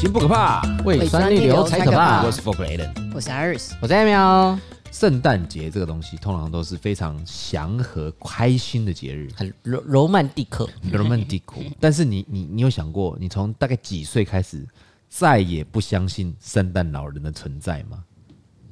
[0.00, 2.24] 行不可怕，胃酸逆流才可怕。
[2.24, 4.58] 我是 Folk Allen，我是 Iris，我是艾喵。
[4.90, 11.56] 圣诞节这个东西，通常都是非常祥和、开心的节日，很柔柔曼蒂克，柔曼蒂克。
[11.78, 14.66] 但是你你你有想过，你从大概几岁开始
[15.10, 18.02] 再也不相信圣诞老人的存在吗？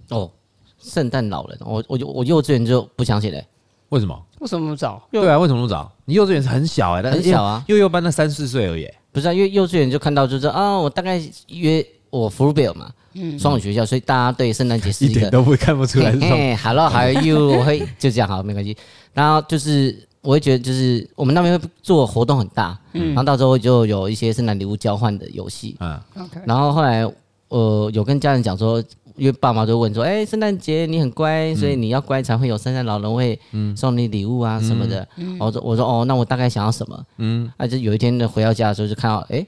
[0.08, 0.30] 哦，
[0.78, 3.46] 圣诞老人，我我我幼稚园就不相信嘞。
[3.90, 4.18] 为什么？
[4.38, 5.06] 为什么那么早？
[5.12, 5.92] 对啊，为什么那么早？
[6.06, 8.88] 你幼稚园是很小哎、欸，很小啊，幼幼班那三四岁而已。
[9.18, 12.90] 不是啊，因为幼稚园就看到就是啊，我大概约我福尔嘛。
[13.14, 16.14] 嗯，双语学校，所以大家对圣诞节是一个一点都不会看不出来。
[16.20, 18.76] 哎，Hello，还有 you，我会就这样好，没关系。
[19.12, 26.38] 然后就是我会觉得，就是我们那边会做活动很大，嗯，然后到时候就有一些圣诞礼物交换的游戏，嗯，OK。
[26.46, 27.10] 然后后来
[27.48, 28.80] 呃有跟家人讲说，
[29.18, 33.38] 因为爸妈都问说，哎，圣诞节你很乖，所以你要乖才会有圣诞老人会
[33.76, 35.06] 送你礼物啊什么的。
[35.38, 37.04] 我说我说哦，那我大概想要什么？
[37.18, 39.44] 嗯，啊就有一天呢回到家的时候就看到，哎，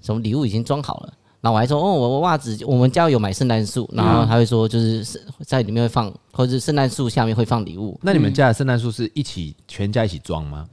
[0.00, 1.12] 什么礼物已经装好了。
[1.40, 5.04] 然后我还说哦，我我袜子，我们家有买圣诞树，然后他会说就是
[5.44, 7.98] 在里面会放，或者是圣诞树下面会放礼物。
[8.02, 10.66] 那你们家的圣诞树是一起全家一起装吗？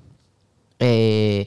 [0.78, 1.46] 诶，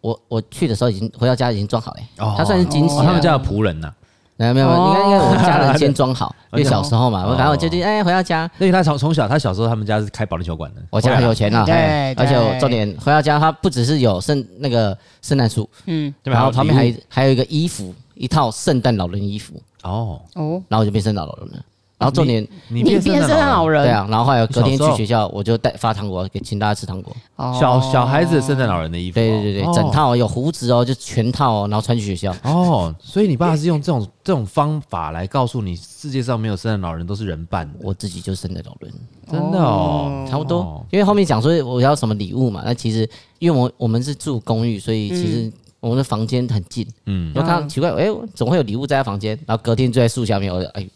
[0.00, 2.96] 我我去的时候已经回到家已经装好了，哦他算是惊喜。
[2.98, 3.94] 他们家的仆人呐？
[4.36, 17.94] 没有没有，应该应该我们家人先装好， 因为小时候嘛，我然后就就哎回到家，因为他从从小他小时候他们家是开保龄球馆的，我家很有钱啊，对，而且我重点回到家，他不只是有圣那个圣诞树，嗯，然后旁边还还有一个衣服。
[18.16, 19.60] 一套圣诞老人衣服。
[19.82, 20.20] 哦。
[20.34, 21.58] 哦，然后我就变圣诞老人了。
[22.04, 24.06] 然后重点，你变圣诞老人，对啊。
[24.10, 27.16] 然后后来隔天去学校，我就带发糖果给请大家吃糖果。
[27.36, 32.34] 哦小小孩子的圣诞老人的衣服，对对对对，整套有胡子哦，就全套哦，然后穿去学校。
[32.42, 37.78] 哦，所以你爸是用这种这种方法来告诉你，世界上没有圣诞老人，都是人扮的。
[37.80, 38.92] 我自己就是圣诞老人，
[39.30, 40.84] 真的哦，差不多。
[40.90, 43.08] 因为后面讲说我要什么礼物嘛，那其实
[43.38, 45.50] 因为我我们是住公寓，所以其实。
[45.80, 50.88] 我们的房间很近，嗯，我看奇怪，哎，总会有礼物在他房间，然后隔天就在树下面，我说，哎，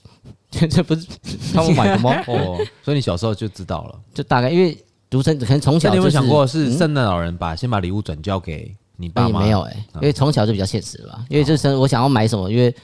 [0.50, 1.06] 这 这不是
[1.54, 2.14] 他们买的吗？
[2.26, 4.76] 哦，所以你小时候就知道了，就大概因为
[5.10, 9.40] 独生子可能从小，你有没有想过是圣诞老人把先把礼物转交给你爸妈？
[9.40, 12.74] 没有哎，因为从小就比较现实吧，因为就是我想要买什么，因为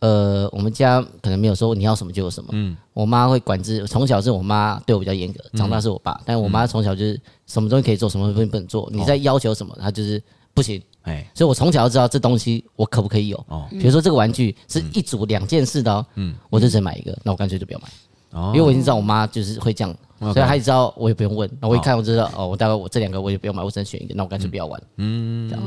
[0.00, 10.22] 呃，我们家可能没有说你要什么就有什么，嗯，我妈会管制，从小是我妈对我比较严格，长大是我爸，但我妈从小就是什么东西可以做，什么东西不能做，你在要求什么，她就是
[10.54, 10.82] 不行。
[11.02, 13.66] 哎，所以我从小就知道这东西我可不可以有哦。
[13.70, 17.88] 比如说这个玩具是一组两件事的哦，嗯，我就只买一个，那我干脆就不要买
[18.38, 21.50] 哦，因为我已经知道我妈就是会这样，所以她也知道我也不用问。
[21.60, 24.82] 那我一看我就知道哦，我大概我这两个我也不用买，我只能选一个，那我干脆不要玩。
[24.96, 25.64] 嗯，这样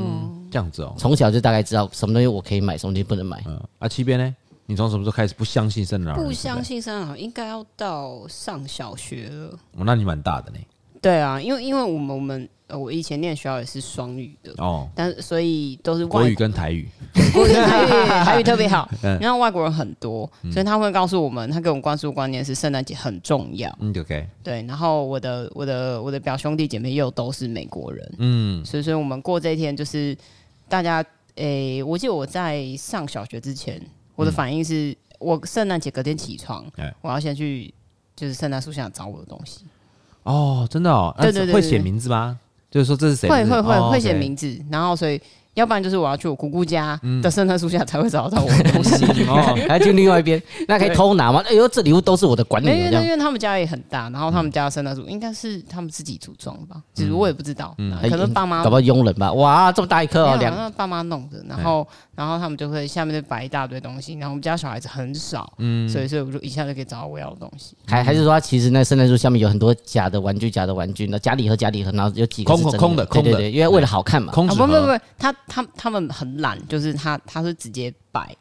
[0.52, 3.42] 这样子哦，从小就大概知道什么东西我可以买，什么东西不能买。
[3.46, 4.34] 嗯，啊，七边呢？
[4.66, 6.26] 你从什么时候开始不相信圣诞老人？
[6.26, 9.58] 不相信圣诞老人应该要到上小学了。
[9.72, 10.58] 哦，那你蛮大的呢。
[11.04, 16.88] 对啊，因为因为我们我们呃，我以前念学校也是双语的哦，但是所以都是国语跟台语，
[17.34, 17.88] 国语台语
[18.24, 18.88] 台语特别好，
[19.20, 23.70] 然后外国人很多，所以他会告诉我们，他给我们灌输观念是圣诞节很重要。
[23.80, 30.16] 嗯，OK，对，然后我的我的我的表兄弟姐妹又都是美国人，嗯，所以所以我们过这一天就是
[30.70, 31.04] 大家
[31.34, 33.78] 诶，我记得我在上小学之前，
[34.16, 36.64] 我的反应是我圣诞节隔天起床，
[37.02, 37.74] 我要先去
[38.16, 39.66] 就是圣诞树下找我的东西。
[40.24, 42.38] 哦，真的哦，对对对，会写名字吗？
[42.70, 43.28] 就是说这是谁？
[43.30, 45.20] 会会会会写名字，然后所以。
[45.54, 51.42] 要不然就是我要去我姑姑家的圣诞树下才会找到我的东西，哦， 还去另外一边，那可以偷拿吗？
[51.46, 52.66] 哎呦，这礼物都是我的管理。
[52.66, 59.32] 因为因为他们家也很大，然后他们家的圣诞树应该是他们自己组装吧，其实我也不知道，可能爸妈搞不好佣人吧。
[59.32, 67.76] 哇，这么大一颗哦，两个爸妈弄的，然后然后他们就会下面就摆一大堆东西，然后我们家小孩子很少，嗯，所以所以我就一下就可以找到我要的东西。
[67.86, 74.32] 还还是说，其实那圣诞树下面有很多假的玩具，假的玩具，那假礼盒，假礼盒，然后有几个空空的，空的，对，因为为了好看嘛。
[74.32, 76.34] 空不不不，他他他们很。
[76.44, 78.34] 懒，就是他，他是直接摆，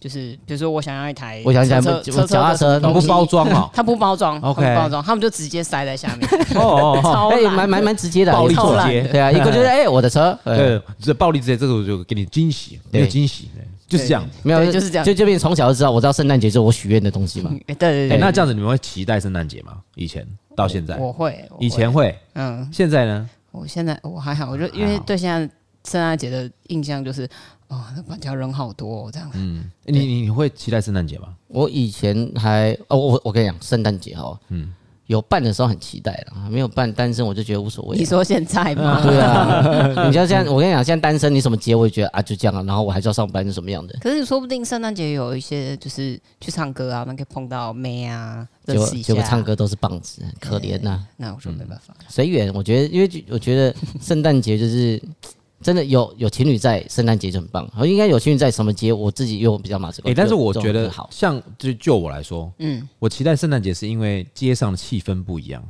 [0.00, 13.50] 就是比如说我想要一台，我想想车车脚踏车，他不包装啊， 他不包装，OK，不包装，他们就直接塞在下面， 哦哦，超，蛮蛮蛮直接的，暴力直接，对啊， 一个就是哎，我的车，对，这暴力直接，这个我就给你惊喜，没有惊喜，
[13.86, 19.74] 就是这样，没有就是这样，就这边从小就知道，我知道圣诞节是我许愿的东西嘛，对对对，那这样子你们会期待圣诞节吗？
[19.94, 20.26] 以前
[20.56, 23.28] 到现在，我会，以前会，嗯，现在呢？
[23.52, 25.48] 我现在我还好，我就因为对现在
[25.86, 27.28] 圣诞节的印象就是。
[27.68, 29.28] 哦，那板桥人好多哦，这样。
[29.34, 31.34] 嗯，你你你会期待圣诞节吗？
[31.48, 34.72] 我以前还哦，我我跟你讲，圣诞节哈，嗯，
[35.08, 37.98] 有办的时候很期待了，没有办单身我就觉得无所谓。
[37.98, 39.02] 你说现在吗？
[39.02, 43.98] 对啊， 你像现在，我跟你讲，现在单身你什么节我也觉得啊就这样啊，然后我还是要上班是什么样的？
[44.00, 51.04] 可是你说不定圣诞节有一些就是去唱歌啊，那可以碰到妹啊，结果结果唱歌都是棒子，可怜呐。
[51.16, 52.54] 那我说没办法，随缘。
[52.54, 55.02] 我觉得，因为我觉得圣诞节就是。
[55.66, 60.00] 真的有有情侣在圣诞节就很棒，而应该有情侣在什么节，我自己又比较马子。
[60.04, 65.60] 哎，但是我觉得好像就就我来说，嗯，我期待圣诞节是因为街上的气氛不一样。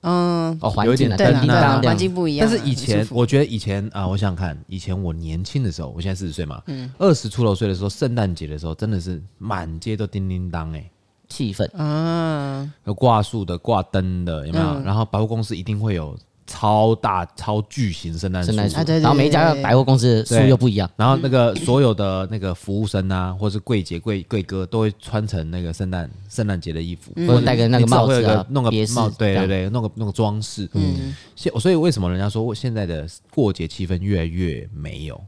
[0.00, 1.34] 嗯，哦，环境对
[1.82, 2.48] 环境不一样。
[2.48, 10.90] 但是以前，我觉得以前啊，我想想看，以前我年轻的时候，我现在四十岁嘛，嗯，二十出头岁的时候，圣诞节的时候，真的是满街都叮叮当哎，
[11.28, 14.80] 气氛，啊，有挂树的、挂灯的，有没有？
[14.80, 16.16] 然后百货公司一定会有。
[16.52, 20.88] 超大超巨型圣诞树，然后每一家百货公司的树又不一样。
[20.96, 30.68] 然后那个所有的那个服务生啊，或者是柜姐柜柜哥，都会穿成那个圣诞圣诞节的衣服，或者戴个那个帽子啊，弄个帽，对对对，弄个弄个装饰。
[30.74, 35.18] 嗯，现所以为什么人家说现在的过节气氛越来越没有？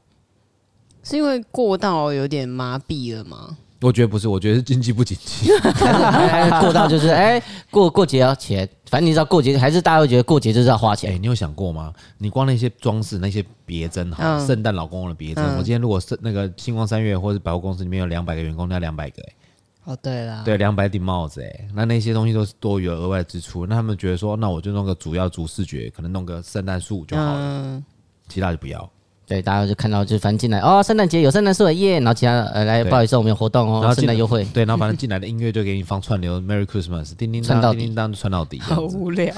[1.02, 3.56] 是因为过到有点麻痹了吗？
[3.80, 11.10] 我觉得不是，我觉得是经济不景气，还 过到就是哎、欸，过过节要钱，反正你知道过节还是大家会觉得过节就是要花钱。
[11.10, 11.92] 哎、欸，你有想过吗？
[12.16, 27.84] 你光那些装饰、那些别针哈，圣诞、嗯、老公公的别针，嗯、我今天如果是那个星光三月或者百货公司里面有两百个员工，那两百个哎、欸，哦对了，对，两百顶帽子哎、欸，那那些东西都是多余额外支出，那他们觉得说，那我就弄个主要主视觉，可能弄个圣诞树就好了，嗯、
[28.28, 28.90] 其他就不要。
[29.26, 34.46] 对，大家就看到就反正进来哦，圣诞节有圣诞树耶，然后其他呃来，不好意思，我们有活动哦，圣诞优惠。
[34.52, 38.60] 对，然后反正进来的音乐就给你放串流，Merry Christmas，叮叮当，叮叮当，串到底。
[38.60, 39.32] 好无聊。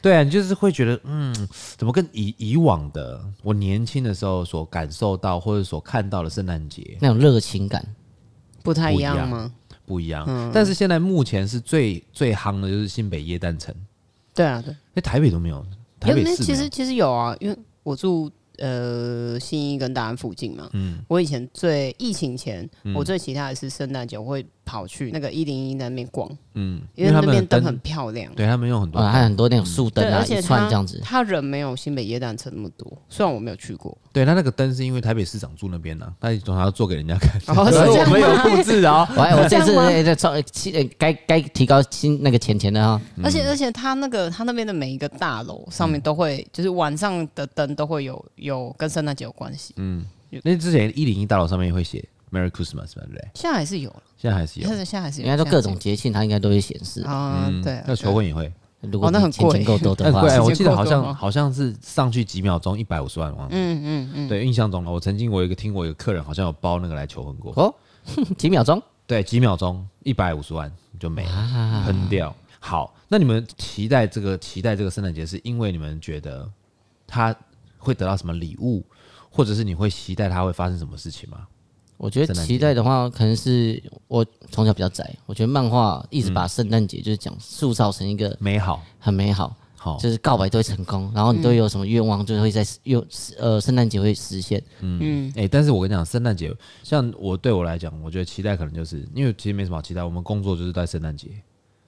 [0.00, 1.34] 对啊，你就是会觉得，嗯，
[1.76, 7.84] 怎么跟以以往的我年轻的时候所感受到或者所看到的圣诞节那种热情感
[8.62, 9.52] 不太一样吗？
[9.84, 10.24] 不一样。
[10.26, 10.50] 嗯。
[10.54, 13.74] 但是现在目前是最最夯的就是新北耶诞城。
[14.34, 14.74] 对啊，对。
[14.94, 15.62] 那台北都没有，
[16.00, 18.30] 台北其实其实有啊，因为我住。
[18.58, 31.00] 呃，新义跟大安附近嘛，嗯，我以前最疫情前，嗯、我最期待的是圣诞节，我会跑去那个一零一那边逛，嗯，因为那边灯很漂亮，对他们有很多，还有很多那种树灯啊，一串这样子。
[31.02, 33.96] 他人没有新北耶诞城那么多，虽然我没有去过。
[34.12, 39.08] 对他那个灯是因为台北市长住那边呢，他总要做给人家看，所以我没有布置啊。
[39.16, 39.74] 我我这次
[40.04, 43.00] 在创新，该该提高新那个钱钱的哈。
[43.24, 49.72] 而且而且他那个他那边的每一个大楼上面都会，就是晚上的灯都会有有跟圣诞节有关系。
[49.76, 50.04] 嗯，
[50.42, 53.28] 那之前一零一大楼上面也会写 Merry Christmas，对不对？
[53.34, 57.50] 现在还是有，现在还是有，现在还是有，应该说各种节庆它应该都会显示啊。
[57.62, 58.52] 对，那求婚也会。
[58.80, 60.38] 如果那很贵，钱够多的话，贵。
[60.38, 67.74] 我记得好像好像是上去几秒钟一百五十万，嗯嗯嗯，对，印象中了我曾经我有一个听过一个客人好像有包那个来求婚过哦，
[68.38, 70.70] 几秒钟，对，几秒钟一百五十万
[71.00, 72.32] 就没了，喷掉。
[72.60, 76.48] 好，那你们期待这个期待这个圣诞节，是因为你们觉得
[77.04, 77.34] 他
[77.78, 78.84] 会得到什么礼物，
[79.28, 81.48] 或者是你会期待他会发生什么事情吗？
[81.98, 85.14] 我觉得期待的话，可能是我从小比较宅。
[85.26, 93.04] 我觉得漫画一直把圣诞节就是讲塑造成一个美好、很美好，好就是告白都会成功，然后你都有什么愿望，就会在又
[93.36, 94.62] 呃圣诞节会实现。
[94.80, 95.32] 嗯嗯。
[95.36, 101.28] 哎，但是我跟你讲，圣诞节像我对我来讲，我觉得期待可能就是因为其实没什么好期待，我们工作就是在圣诞节。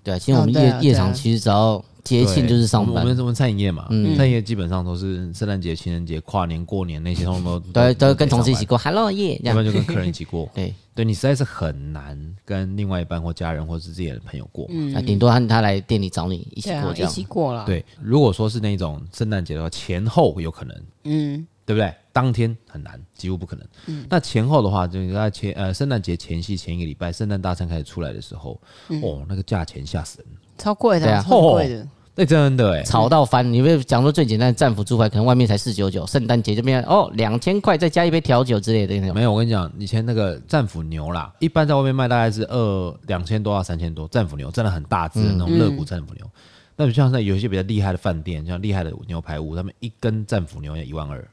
[0.02, 1.82] 对啊，其实我们夜夜场其实只要。
[2.02, 3.86] 节庆就是上班，我们我们餐饮业嘛，
[4.16, 10.48] 餐饮业基本上都是圣诞节、情人节、跨年、过年那些，通通都都都跟同事一起过，Hello 耶，要不然就跟 客人一起过。
[10.54, 17.66] 对，对你实在是很难跟另外一半或家人或是自己的朋友过，嗯，顶多他他来店里找你一起过，这样一起过了。
[17.66, 21.92] 对，如果说是那种圣诞节的话，前后有可能，嗯，对不对？
[22.12, 23.66] 当天很难，几乎不可能。
[23.86, 28.60] 嗯，那前后的话，就是在前呃圣诞节前夕前一个礼拜，圣诞大餐开始出来的时候，
[29.02, 30.28] 哦，那个价钱吓死人。
[30.58, 33.50] 超贵的，超贵的，那真的哎，炒到翻！
[33.50, 39.14] 你别讲说最简单的战斧猪排，可能外面才四九九，圣诞节这边哦两千块，再加一杯调酒之类的那种。
[39.14, 44.06] 没有，我跟你讲，以前那个战斧牛啦，一般在外面卖大概是二两千多到三千多。
[44.08, 46.30] 战斧牛真的很大只的那种肋骨战斧牛，
[46.76, 51.26] 那就像那有一些比较厉害的饭店，像厉害的牛排屋，他们一根战斧牛要一万二，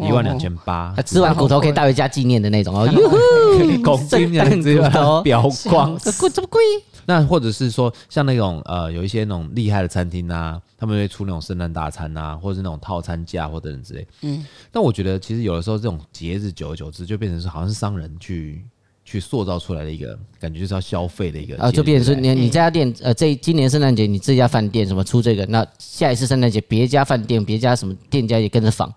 [0.00, 2.86] 一万两千八，吃完骨头可以带回家纪念的那种哦。
[2.90, 2.92] 哟
[3.84, 6.60] 吼，圣诞骨头表光，这贵这么贵？
[7.06, 14.06] 那或者是说，像那种呃，有一些那种厉害的餐厅啊，他们会出那种圣诞大餐啊，或者是那种套餐价或者之类。
[14.22, 18.64] 嗯，但我觉得其实有的时候这种节日久而久之就变成是好像是商人去
[19.04, 28.92] 去塑造出来的一个感觉，就是要消费的一个啊，就变成是你你这家店呃，这今年圣诞节你这家饭店什么出这个，那下一次圣诞节别家饭店别家什么店家也跟着仿。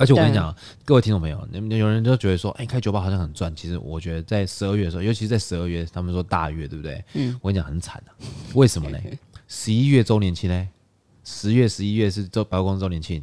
[0.00, 3.52] 而且我跟你讲，各位听众朋友，你们有人就觉得说，哎，开酒吧好像很赚。
[3.56, 7.04] 其实我觉得在十二月的时候，尤其是在十二月，他们说大月，对不对？
[7.14, 7.36] 嗯。
[7.42, 8.26] 我跟你讲，很惨的。
[8.54, 8.98] 为什么呢？
[9.48, 10.68] 十一月周年庆呢？
[11.24, 13.20] 十月、十一月是周百货公司周年庆，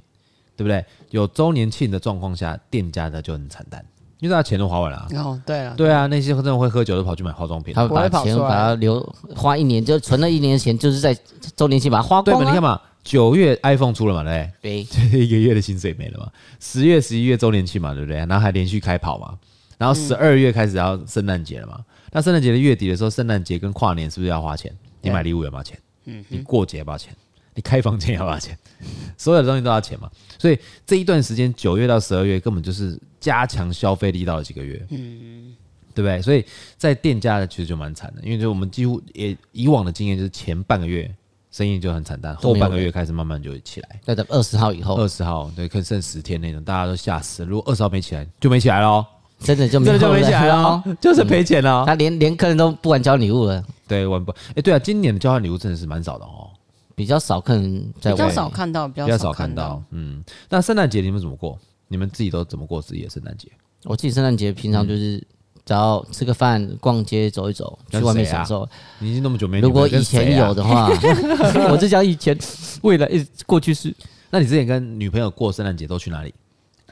[0.58, 0.84] 对不对？
[1.12, 3.86] 有周年庆的状况下，店家的就很惨淡，
[4.26, 5.08] 因为大家钱都花完了。
[5.18, 5.74] 哦，对啊。
[5.78, 9.00] 对啊，那些真的会喝酒的跑去买化妆品，他们把钱把它留
[9.36, 11.16] 花一年，就存了一年的钱，就是在
[11.56, 12.44] 周年庆把它花光了。
[12.44, 12.82] 对，你看嘛。
[13.04, 14.84] 九月 iPhone 出了嘛，对不对？
[15.12, 16.28] 对，一个月的薪水没了嘛。
[16.60, 18.18] 十月、十一月周年庆嘛，对不对？
[18.18, 19.38] 然后还连续开跑嘛。
[19.78, 21.76] 然后十二月开始要圣诞节了嘛。
[21.78, 24.76] 嗯、那圣诞节的月底的时候，圣诞节跟跨年是不是要花钱？
[25.02, 25.78] 你买礼物要不要钱？
[26.06, 27.14] 嗯，你过节要不要钱？
[27.56, 28.56] 你开房间要不要钱？
[29.18, 30.08] 所有的东西都要钱嘛。
[30.38, 34.86] 所以这一段时间，九月到十二月根本就是加强消费力道的几个月。
[34.92, 35.56] 嗯。
[35.96, 36.22] 对不对？
[36.22, 36.44] 所以
[36.78, 41.10] 在店家的其实就蛮惨的，因为就我们几乎也以往的经验就是前半个月
[41.52, 44.02] 生意就很惨淡，后半个月开始慢慢就起来。
[44.04, 47.48] 在等二十号以后，二十号对，可能剩十天那种，大家都吓死了。
[47.48, 49.06] 如果二十号没起来，就没起来喽，
[49.40, 51.86] 真的就没真的就没起来了， 就是赔钱了。
[51.86, 54.34] 他连连客人都不敢交礼物了，对，玩不。
[54.54, 56.50] 哎，对啊，今年的交换礼物真的是蛮少的哦，
[56.96, 59.84] 比较少可能在比较少看到，比较少看到。
[59.92, 61.60] 嗯，那圣诞节你们怎么过？
[61.88, 63.48] 你们自己都怎么过自己的圣诞节？
[63.84, 65.22] 我自己圣诞节平常就是。
[65.68, 68.70] 只要吃个饭、逛街、走一走，去外面享受。
[69.00, 70.88] 你已经那么久没，如果以前有的话，
[71.72, 72.38] 我就讲以前，
[72.84, 73.10] 未来
[73.48, 73.92] 过去式。
[74.30, 76.32] 那你之前跟女朋友过圣诞节都去哪里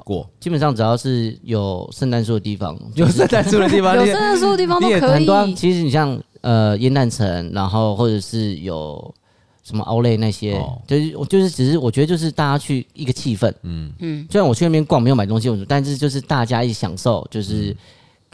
[0.03, 0.27] 过？
[0.39, 4.99] 基本上只要是有圣诞树的地方， 有圣诞树的地方，有圣诞树的地方都可以。
[4.99, 9.13] 很多其实你像呃烟诞城，然后或者是有
[9.63, 13.91] 什么 Outlet 那些，就是我就是只是我觉得就是大家去一个气氛，嗯。
[13.99, 14.27] 嗯。
[14.29, 17.75] 虽然我去那边逛没有买东西，但是就是大家一起享受，就是。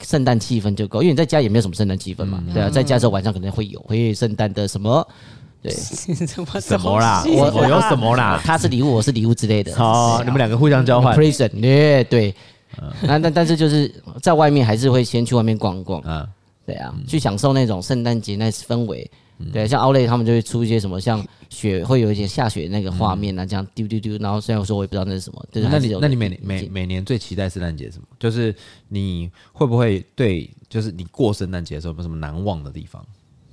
[0.02, 5.06] 圣诞气氛就够，因为你在家也没有什么圣诞气氛嘛，嗯、对啊，在家的时候晚上可能会有，会圣诞的什么，
[5.62, 12.34] 对，什么什么啦， 我我有什么啦，他是礼物，我是礼物之类的，好，啊、你们两个互相交换，present，对对，
[13.04, 16.26] 那但但是就是在外面还是会先去外面逛一逛，嗯，
[16.66, 19.12] 对啊，去享受那种圣诞节那氛围。
[19.54, 24.18] 对，像奥莱他们就会出一些什么，像雪会有一些下雪那个画面啊，这样丢丢丢。
[24.18, 28.08] 然后虽然我说我也不知道那是什么，就是那你那你每每每年最期待圣诞节什么？
[28.20, 28.54] 就是
[28.90, 33.04] 你会不会对，就是你过圣诞节的时候有没有什么难忘的地方？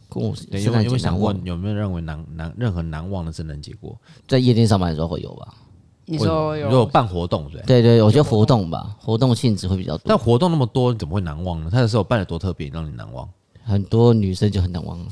[0.09, 3.97] 过圣诞节有没有想问有没有认为难难任何难忘的圣诞节过？
[4.27, 5.55] 在夜店上班的时候会有吧？
[6.09, 7.61] 你说有，如果办活动对？
[7.63, 10.03] 对对，我觉得活动吧，活动性质会比较多。
[10.07, 11.69] 但活动那么多，你怎么会难忘呢？
[11.71, 13.29] 他的时候办的多特别，让你难忘？
[13.69, 14.97] 很多女生就很难忘，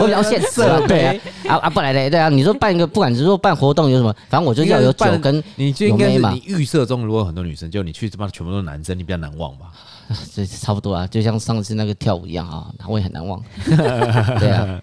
[0.00, 1.14] 我比较现实啊，对啊，
[1.46, 9.66] 啊啊不来嘞，对啊，你说办一个，不管是说办活动有什么，反正我就要有酒跟，你就应该是你预设中如果有很多女生，就你去这帮全部都是男生，你比较难忘吧？
[10.34, 13.40] 这差不多啊，就像上次那个跳舞一样啊，我也很难忘。
[13.64, 14.82] 对啊，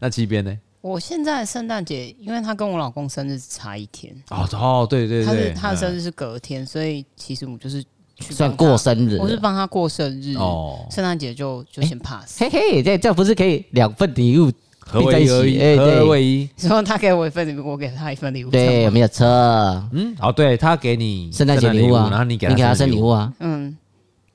[0.00, 0.58] 那这边呢？
[0.80, 7.84] 我现在圣诞节，因为他跟我老公生日差一天哦哦，对对对，他是他的生日是隔天，所以其实我们就是。
[8.20, 10.86] 算过生日，我是帮他过生日哦。
[10.90, 12.40] 圣诞节就就先 pass。
[12.40, 15.60] 嘿嘿，这这不是可以两份礼物合在一起？
[15.60, 16.48] 哎，合二为一。
[16.60, 18.50] 然后他给我一份礼物，我给他一份礼物。
[18.50, 19.82] 对，没有车。
[19.92, 23.32] 嗯，哦，对他给你圣诞节礼物啊，然后你给你给他生礼物啊。
[23.40, 23.76] 嗯，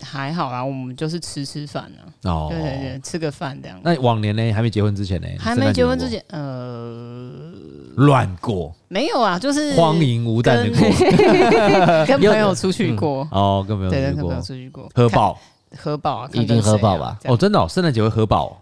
[0.02, 2.08] 还好啦，我们就是吃吃饭啊。
[2.24, 3.80] 哦，对对对，吃个饭这样。
[3.84, 4.52] 那往年呢？
[4.54, 5.28] 还没结婚之前呢？
[5.40, 7.32] 还没结婚之前，呃。
[7.96, 10.88] 乱过没有啊，就是荒淫无胆的过，
[12.08, 15.38] 跟朋友出去过哦，跟朋友对，跟朋友出去过，喝爆
[15.78, 17.20] 喝爆啊，一定喝爆吧？
[17.26, 18.58] 哦，真的，圣诞节会喝爆，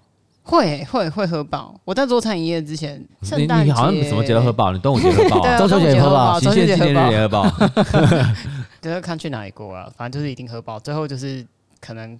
[0.47, 1.79] 会会会喝爆。
[1.85, 2.99] 我在做餐饮业之前，
[3.37, 7.47] 你你好像什么节都喝爆，你端午节喝爆， 中秋节喝爆，七夕纪念日也喝爆，
[8.81, 11.45] 就是看去哪里过啊，反正就是一定喝爆，最后就是
[11.79, 12.19] 可能。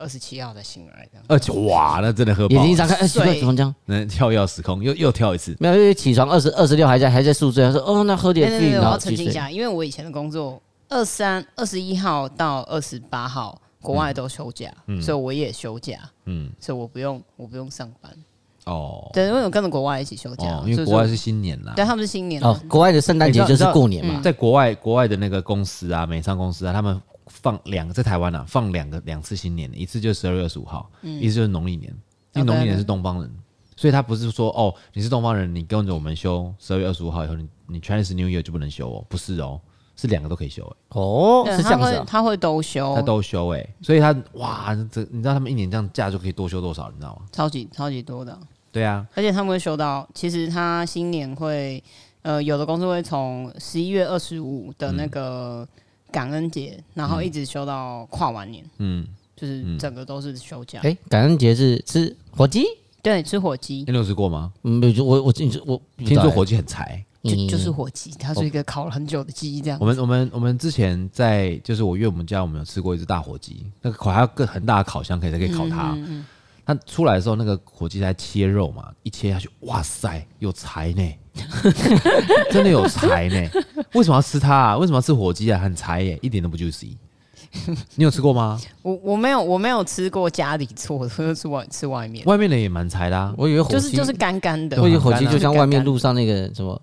[0.00, 3.74] 二十七号才醒来的，而且哇，那真的喝爆，眼睛一张开，哎，奇怪，怎么这样？
[3.86, 5.56] 那跳跃时空，又又跳一次。
[5.58, 8.78] 没有，因为起床二十二十六还在还在宿醉，他说哦，那喝点醉。
[8.78, 18.12] 我要澄清一下，因为我以前的工作二三二十一号到二十八号国外都休假，所以我也休假，嗯，所以我不用我不用上班。
[18.64, 27.00] 哦，对，因为我跟着国外一起休假，因为国外是新年啦，对，他们是新年哦，国外的圣诞节就是过年嘛，在国外国外的那个公司啊，美商公司啊，他们。
[27.30, 31.94] 放两个在台湾啊，放两个两次新年，一次就是十二月二十五号，嗯、一次就是农历年。
[32.32, 33.30] 因为农历年是东方人，
[33.76, 39.60] 所以他不是说哦，你是东方人，你跟着我们休十二月二十五号以后，你你 Chinese New Year 就不能休哦，不是哦，
[39.98, 40.76] 是两个都可以休哎。
[40.98, 47.22] 哦，是这样子，啊，他会，他会都休，他都休哎，所以他哇，这你知道他们一年这样假就可以多休多少，你知道吗？
[47.32, 48.38] 超级超级多的。
[48.72, 51.82] 对啊，而且他们会休到，其实他新年会，
[52.22, 55.68] 呃，有的公司会从十一月二十五的那个。
[55.74, 60.80] 嗯感恩节，然后一直休到跨完年，嗯，就是整个都是休假。
[60.82, 62.64] 哎，感恩节是吃火鸡？
[63.02, 63.84] 对，吃火鸡。
[63.86, 64.50] 你有吃过吗？
[64.62, 65.50] 没有，我我我我听
[66.18, 69.78] 说火鸡很柴，就就是火鸡，它是一个烤了很久的鸡，这样。
[69.80, 75.96] 我们我们我们之前在就是我岳母家，我们有吃过一只大火鸡，那个烤还要个很大的烤箱，可以才可以烤它。
[76.64, 81.14] 它出来的时候，那个火鸡在切肉嘛，一切下去，哇塞，有柴呢。
[82.52, 83.50] 真的有柴呢？
[83.94, 84.76] 为什么要吃它啊？
[84.76, 85.58] 为什么要吃火鸡啊？
[85.58, 86.96] 很柴耶，一点都不 juicy。
[87.96, 88.60] 你有吃过吗？
[88.82, 92.22] 我我没有，我没有吃过家里做的，都 是外吃外面。
[92.26, 96.78] 外面的也蛮柴的啊，我以为火鸡就是就是干干的，我以为火鸡就像外面路上那个什么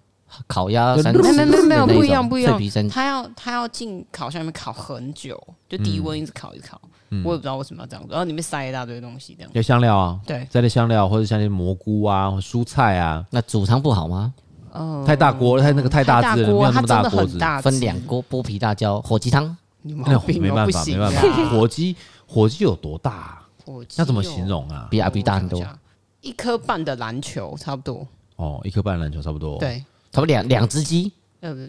[0.47, 2.59] 烤鸭，没没没没有不一样不一样。
[2.89, 6.79] 它要它要进烤箱里面烤很久，就低温一直烤一直烤。
[7.23, 9.51] 我也不知道为什么要这样，然后里面塞一大堆东西，这样。
[9.53, 13.25] 有香料啊，对，塞点香料或者像些蘑菇啊、蔬菜啊。
[13.29, 14.33] 那煮汤不好吗？
[14.71, 19.55] 哦，太大锅，太那个太大只了，没有那么大锅子，分两锅剥皮大椒火鸡汤。
[19.83, 20.03] 那没
[20.51, 21.21] 办法，没办法。
[21.49, 21.95] 火鸡
[22.27, 23.41] 火鸡有多大？
[23.63, 24.87] 火鸡那怎么形容啊？
[24.91, 25.63] 比阿比大很多，
[26.21, 28.05] 一颗半的篮球差不多。
[28.35, 29.57] 哦，一颗半篮球差不多。
[29.59, 29.81] 对，
[30.15, 31.12] 差不多两两只鸡，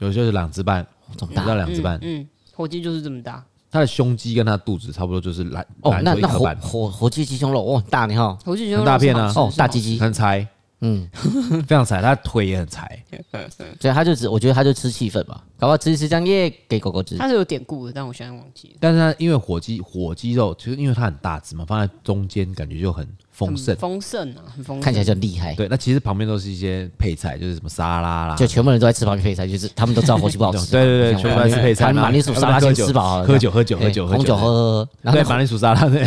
[0.01, 0.87] 有些是两只半，
[1.17, 1.99] 这么大，两只半。
[2.01, 2.25] 嗯，
[2.55, 3.45] 火鸡就是这么大。
[3.73, 10.47] 它的胸肌跟它肚子差不多，就是篮哦，那那火火火鸡鸡胸肉哦，大你看，火鸡鸡胸肉很大片啊，哦，大鸡鸡很柴。
[10.83, 11.09] 嗯，
[11.67, 13.03] 非常柴，它腿也很柴，
[13.81, 17.17] 所以他就只，我觉得它就吃气氛吧，搞不好吃一吃这样也给狗狗吃。
[17.17, 18.75] 它是有典故的，但我现在忘记了。
[18.79, 25.55] 但是它因为火鸡火鸡肉，其实因为它很大只嘛，放在中间感觉就很丰盛，丰盛啊，很丰盛，看起来就厉害。
[25.55, 30.69] 对，那其实旁边都是一些配菜，就是什么沙拉啦，就全部人都在吃旁边配菜，就是他们都知道火鸡不好吃。
[30.73, 36.03] 对对对，全部在吃配菜，马铃薯沙拉先吃饱，喝酒喝酒喝酒，红酒喝喝，然后马铃薯沙拉，对，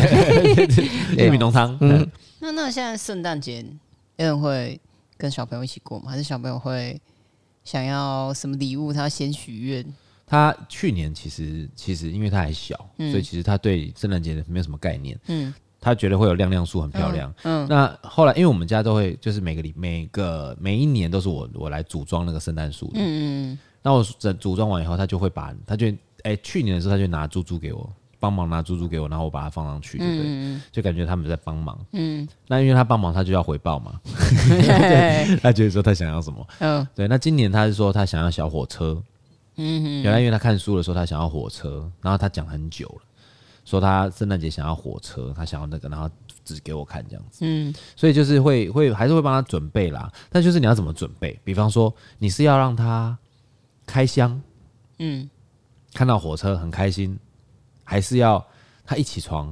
[1.16, 1.78] 玉米浓汤。
[1.82, 2.10] 嗯，
[2.40, 3.64] 那那现在圣诞节
[4.18, 4.82] 有人会
[5.16, 6.10] 跟小朋友一起过吗？
[6.10, 7.00] 还是小朋友会
[7.64, 8.92] 想要什么礼物？
[8.92, 9.86] 他先许愿。
[10.26, 15.18] 他去年其实其实因为他还小，嗯、所以其实他对圣诞节没有什么概念。
[15.26, 17.34] 嗯，他觉得会有亮亮树很漂亮。
[17.44, 22.94] 嗯，嗯那后来因为我们家都会就是每个礼每个每一年都是我我来组装那个圣诞树的。
[22.96, 23.60] 嗯嗯。
[23.82, 25.88] 那我整组装完以后，他就会把他就
[26.24, 27.90] 哎、欸、去年的时候他就拿猪猪给我。
[28.22, 30.60] 帮忙拿猪猪给我，然后我把它放上去，对不对？
[30.74, 31.80] 就感觉他们在帮忙。
[31.94, 33.98] 嗯，那因为他帮忙，他就要回报嘛。
[35.42, 36.46] 他觉得说他想要什么？
[36.60, 37.08] 嗯，对。
[37.08, 39.02] 那今年他是说他想要小火车。
[39.56, 40.02] 嗯哼。
[40.02, 43.02] 原来因为他看书的时候他想要火车，然后他讲很久了，
[43.70, 46.10] 说他圣诞节想要火车，他想要那个，然后
[46.44, 47.40] 指给我看这样子。
[47.42, 47.74] 嗯。
[47.96, 51.40] 所以就是会会还是会帮他准备啦，但就是你要怎么准备？
[51.44, 53.18] 比方说你是要让他
[53.86, 54.42] 开箱，
[54.98, 55.30] 嗯，
[55.94, 57.20] 看到火车很开心。
[57.92, 58.46] 还是要
[58.86, 59.48] 他一起床，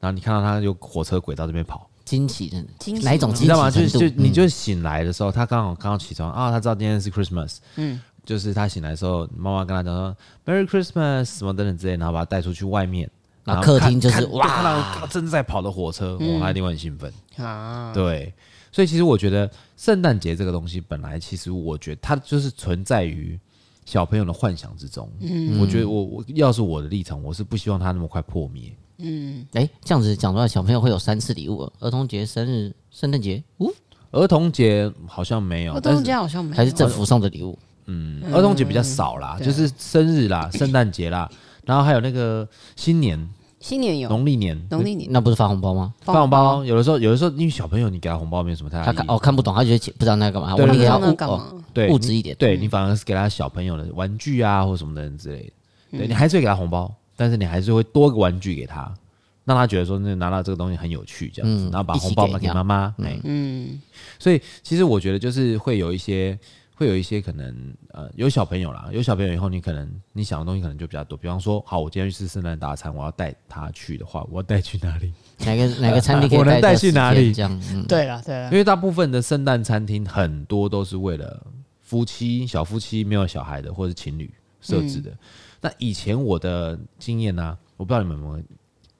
[0.00, 2.56] 然后你看到他有火车轨道这边跑，惊喜的，
[3.02, 3.42] 哪一种惊喜？
[3.42, 3.70] 你知道吗？
[3.70, 13.10] 就就你就醒来的时候，他刚好刚好起床啊，他知道今天是 Christmas，嗯，就是他醒来的时候，妈妈跟他讲说 Merry Christmas 什么等等之类，然后把他带出去外面，
[13.44, 17.92] 然后客厅就是哇，看到正在跑的火车，哇，他一定会很兴奋啊。
[17.92, 18.32] 对，
[18.72, 23.38] 所以其实我觉得圣诞节这个东西本来其实我觉得它就是存在于。
[23.86, 28.74] 小朋友的幻想之中，嗯，我觉得我我要是我的立场，我是不希望它那么快破灭。
[28.96, 33.44] 嗯，哎，这样子讲的话，小朋友会有三次礼物：儿童节、生日、圣诞节。
[33.58, 33.70] 哦，
[34.12, 37.58] 儿童节好像没有，儿童节好像没有，还是政府送的礼物。
[37.84, 41.30] 嗯，儿童节比较少啦，就是生日啦、圣诞节啦，
[41.64, 43.28] 然后还有那个新年。
[43.60, 45.94] 新年有，农历年，农历年那不是发红包吗？
[46.02, 48.86] 发红包，有的时候，有的时候，因为小朋友，你给他红包没有什么太大意义。
[48.88, 50.54] 他看哦看不懂，他觉得不知道那干嘛。
[50.54, 51.46] 我你给他物干嘛？
[51.72, 52.36] 对，物质一点。
[52.36, 55.44] 对，你反而是给他小朋友的玩具啊，或什么的之类
[55.90, 55.98] 的。
[55.98, 58.92] 对，你还是会给他红包，但是你还是会多个玩具给他，
[59.46, 62.94] 让他觉得说那拿到这个东西很有趣，这样子，然后把红包拿给妈妈。
[63.22, 63.80] 嗯，
[64.18, 66.38] 所以其实我觉得就是会有一些。
[66.76, 71.16] 会有一些可能，呃，有小朋友啦，有小朋友以后，你可能你想的东西可能就比较多。
[71.16, 75.12] 比方说，好，我今天去吃圣诞大餐，我要带他去的话，我要带去哪里？
[75.46, 77.32] 哪个哪个 餐厅可以我能带去哪里？
[77.32, 81.46] 这样，嗯、对了对了，因为大部分的圣诞餐厅很多都是为了
[81.80, 84.28] 夫妻、小夫妻没有小孩的或者是情侣
[84.60, 85.10] 设置的。
[85.10, 85.18] 嗯、
[85.60, 88.44] 那以前我的经验呢、啊，我不知道你们有没有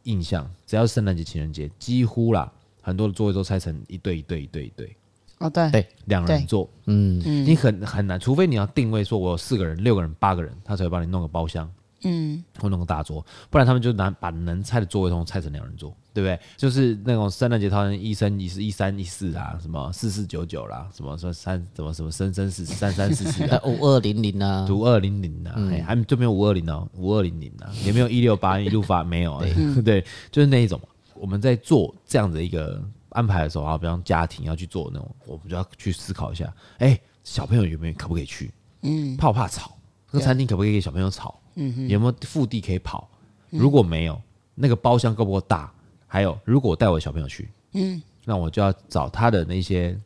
[0.04, 4.96] 印象，只要是圣诞节、情人节，几乎啦，很多的座位都拆成一对一对一对一对。
[5.44, 5.70] 哦，对。
[5.70, 11.70] 对，两人座，嗯，你很很难，除非你要定位说，我有四个人、六个人、八个人，他才会帮你弄个包厢，
[12.04, 16.38] 嗯，或弄个大桌，不然他们就拿把能拆的座位都拆成两人座，对不对？
[16.56, 29.42] 就是那种圣诞节套餐，一生一四、一三一四啊，什么四四九九啦，什么说三什么什么生生四三三四四， 五二零零啊， 五二零零啊，哎，还就没有五二零哦，五二零零啊，也没有一六八一路发没有，
[29.84, 30.80] 对，就是那一种，
[31.14, 32.82] 我们在做这样的一个。
[33.14, 38.52] 安排的时候啊，比方家庭要去做那种，我们就要去思考一下，哎、欸，小朋友有没有可不可以去？
[38.82, 39.76] 嗯，怕不怕吵？
[40.10, 41.40] 那个餐厅可不可以给小朋友吵？
[41.54, 43.08] 嗯哼，有没有腹地可以跑？
[43.50, 44.20] 如果没有，
[44.54, 45.72] 那个包厢够不够大？
[46.06, 49.96] 还有，如果我带我小朋友去，嗯，那我就要找他的那些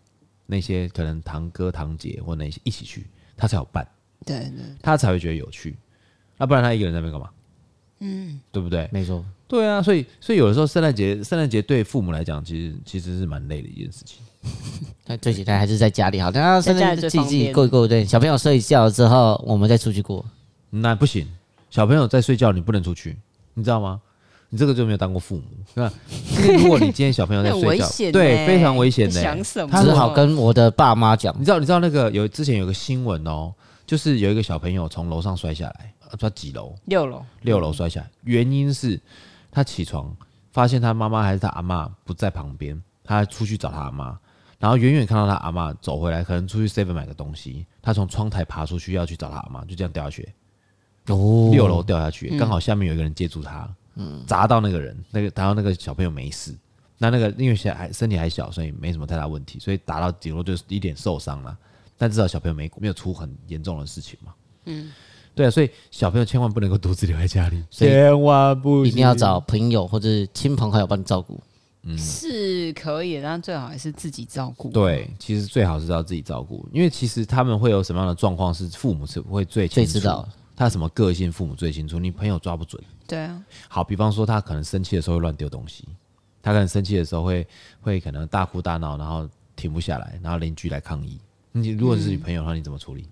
[0.44, 3.87] 那些可能堂哥堂姐或那些一起去，他才有伴，
[4.27, 5.77] 对对，他才会觉得有趣。
[6.37, 7.31] 那不然他一个人在那边干嘛？
[8.00, 8.88] 嗯，对不对？
[8.92, 9.24] 没错。
[9.46, 14.18] 对啊，所以所以有的时候圣诞节，圣诞节对父母来讲，其实其实是蛮累的一件事情。
[15.06, 17.88] 那最简单还是在家里好，等下圣诞节自己自己过一过。
[17.88, 20.24] 对，小朋友睡觉之后，我们再出去过。
[20.70, 21.26] 那不行，
[21.70, 23.16] 小朋友在睡觉，你不能出去，
[23.54, 24.00] 你知道吗？
[24.50, 25.92] 你这个就没有当过父母，对吧？
[26.62, 29.20] 如果你今天小朋友在睡觉， 欸、对，非常危险的。
[29.20, 29.68] 想什么？
[29.70, 31.34] 他只好跟我的爸妈讲。
[31.38, 31.58] 你知道？
[31.58, 33.52] 你知道那个有之前有个新闻哦，
[33.87, 36.75] 就是有一个小朋友从楼上摔下来，不知道几楼？
[36.85, 37.25] 六楼。
[37.42, 39.01] 六楼摔下来，原因是
[39.51, 40.14] 他起床
[40.53, 44.18] 发现他妈妈还是他阿妈不在旁边，他出去找他阿妈，
[44.59, 50.29] 然后远远看到他阿妈走回来，可能出去 seven 买个东西，他从窗台爬出去要去找他阿妈，就这样掉下去。
[51.07, 53.68] 哦，六楼掉下去，刚好下面有一个人接住他。
[54.01, 56.55] 嗯，砸到那个人，那个然后那个小朋友没事，
[56.99, 61.59] 那那个因为现在还身体还小，所以没什么太大问题，所以打到顶多就是一点受伤了，
[61.97, 64.35] 但至少小朋友没没有出很严重的事情嘛。
[64.66, 64.92] 嗯，
[65.38, 71.40] 对啊，所以小朋友千万不能够独自留在家里， 千万不一定要找朋友或者亲朋好友帮你照顾。
[71.85, 74.68] 嗯，是可以，但最好还是自己照顾。
[74.70, 80.29] 对，其实最好是要自己照顾，因为其实他们会有什么样的状况，是父母是会最清楚最知道。
[80.57, 82.01] 他什么个性，父母最清楚。
[82.01, 82.83] 你朋友抓不准。
[83.07, 83.40] 对啊。
[83.68, 85.85] 好，比方说他可能生气的时候会乱丢东西，
[86.42, 87.46] 他可能生气的时候会
[87.81, 91.16] 会可能大哭大闹，然后停不下来，然后邻居来抗议。
[91.53, 93.03] 你如果是你朋友的话，你怎么处理？
[93.03, 93.09] 嗯，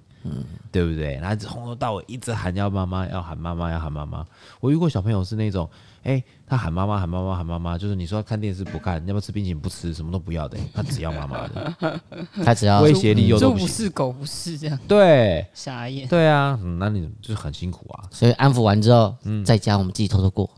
[0.70, 1.14] 对不对？
[1.16, 4.26] 然后从头到尾一直喊要妈妈，要喊妈妈，要喊妈妈。
[4.60, 5.68] 我遇过小朋友是那种。
[6.02, 12.00] 哎、欸，他喊妈妈，喊妈妈，喊妈妈，就是你说看电视不看，要不要吃冰淇淋不吃，什么都不要的， 他只要妈妈的，
[12.44, 18.04] 他只要威胁利诱都不是狗不是这样，对，傻眼，对啊，嗯，那你就是很辛苦啊。
[18.12, 20.48] 所以安抚完之后，嗯，在家我们自己偷偷过。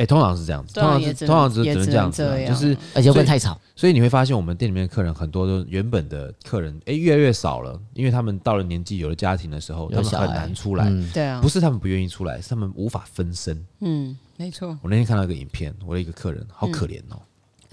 [0.00, 3.60] 哎、欸，通常是这样子，通常是通常只只能这样子，就是而且不能太吵。
[3.76, 10.90] 所以你会发现，我们店里面的客人很多都原本的客人，哎、欸，越来越少了，因为他们到了年纪，有了家庭的时候，他们很难出来。
[11.12, 13.62] 对啊，不是他们不愿意出来，是他们无法分身。
[13.80, 14.16] 嗯。
[14.38, 17.20] 没错，我那天看到一个影片，我的一个客人好可怜哦。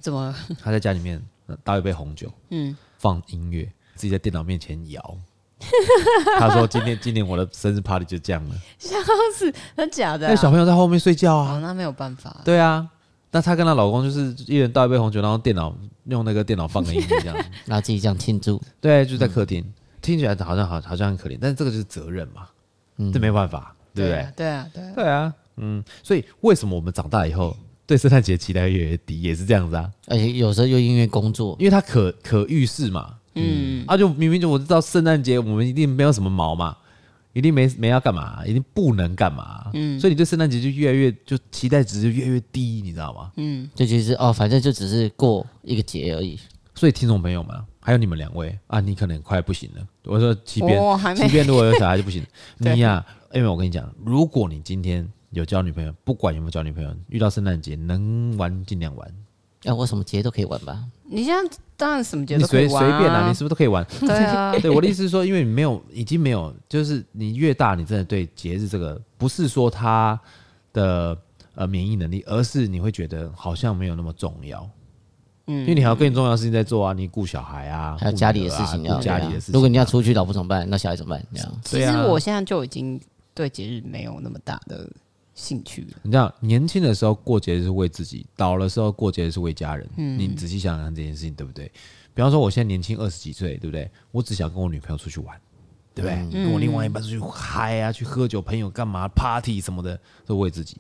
[0.02, 0.36] 怎么？
[0.62, 1.26] 他在家里面
[1.63, 3.63] 倒一杯红酒，嗯，放音乐，
[3.96, 5.18] 自己在电脑面前摇。
[6.39, 8.96] 他说：“今天今年我的生日 party 就这样了。”笑
[9.36, 10.30] 死，真假的、啊？
[10.30, 12.41] 那小朋友在后面睡觉啊，哦、那没有办法。
[12.46, 12.88] 对啊，
[13.32, 18.62] 那她跟她老公就是一人倒一杯红酒，然后电脑用那个电脑放个音乐这样，然后自己这样庆祝。
[18.80, 22.48] 对，就在客厅，嗯、听起来好像好好像很可怜，但是这个就是责任嘛，
[22.98, 24.28] 嗯，这没办法，对不对？
[24.36, 25.34] 对啊，对啊，对啊。
[25.58, 29.89] 嗯，所以为什么我们长大以后对圣诞节期待越来越低，也是这样子啊？
[30.06, 36.76] 而且有时候又因为工作，因为他可可预示嘛，嗯，啊，就明明就我知道圣诞节我们一定没有什么毛嘛，
[37.34, 43.32] 一定没没要干嘛，一定不能干嘛，嗯，所以你对圣诞节就越来越就期待值就越来越低，你知道吗？
[43.38, 46.39] 嗯，就其实哦，反正就只是过一个节而已。
[46.76, 49.88] 所以听众朋友们，还有你们两位啊，你可能快不行了。
[50.04, 50.80] 我说即便
[51.15, 52.23] 即便如果有小孩就不行。
[52.58, 55.08] 你呀、啊，因为我跟你讲，如果你今天。
[55.32, 59.13] 有交女朋友，不管有没有交女朋友，遇到圣诞节能玩尽量玩。
[59.63, 60.84] 哎、啊，我什么节都可以玩吧？
[61.04, 63.86] 你现在当然什么节都可以玩，啊，随便啊，你是不是都可以玩？
[64.00, 70.20] 对啊，对，我的意思是说，因为你没有，已经没有，就是你越大，你真的对节日这个不是说他
[70.74, 71.17] 的
[71.56, 74.70] 呃免疫能力，而是你会觉得好像没有那么重要。
[75.48, 79.54] 嗯，因为你还有更重要的事情在做啊，你顾小孩啊，还有家里的事情要，顾家里的事情，啊。
[79.54, 80.70] 如果你要出去，老婆怎么办？
[80.70, 81.26] 那小孩怎么办？
[81.63, 81.93] 这样。
[81.93, 83.00] 其实我现在就已经
[83.34, 84.88] 对节日没有那么大的。
[85.38, 89.88] 兴趣，你知道，年轻的时候过节是为自己，老的时候过节是为家人。
[89.95, 91.71] 嗯，你仔细想想这件事情，对不对？
[92.15, 93.88] 比方说，我现在年轻二十几岁，对不对？
[94.12, 95.39] 我只想跟我女朋友出去玩，
[95.93, 96.15] 对不对？
[96.15, 100.78] 嗯、跟我另外一半出去嗨啊，去喝酒，朋友干嘛，party 什么的，都为自己。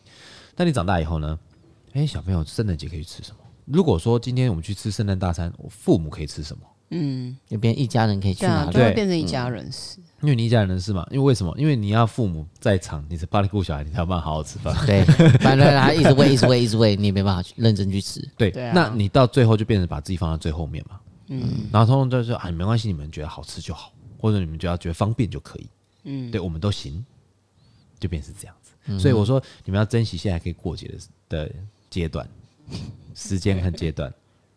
[0.55, 1.37] 但你长大以后呢？
[1.93, 3.37] 哎，小朋友，圣诞节可以吃什么？
[3.65, 6.63] 如果说今天我们去吃圣诞大餐，我父母可以吃什么？
[6.89, 8.71] 嗯，有变一家人可以去哪里？
[8.71, 9.99] 对，变成一家人吃。
[10.21, 11.53] 因为你一家人的事嘛，因为为什么？
[11.57, 14.75] 因为你要父母在场，你是帮你顾小孩，你才有办法好好吃饭。
[14.85, 15.03] 对，
[15.39, 18.19] 反正他一直喂，一直喂，一直喂，你也没办法去认真去吃。
[18.35, 20.99] 对，对啊、那你到最后就变成把自己放在最后面嘛。
[21.27, 25.69] 嗯，然后通通就说啊，没关系，你们觉得好吃就好，或者你们就要觉得方便就可以。
[26.03, 27.05] 嗯，对，我们都行，
[27.99, 28.71] 就变成这样子。
[28.87, 30.97] 嗯、所以我说，你们要珍惜现在可以过节的
[31.45, 31.55] 的
[31.89, 32.27] 阶段、
[33.13, 34.11] 时间和阶段。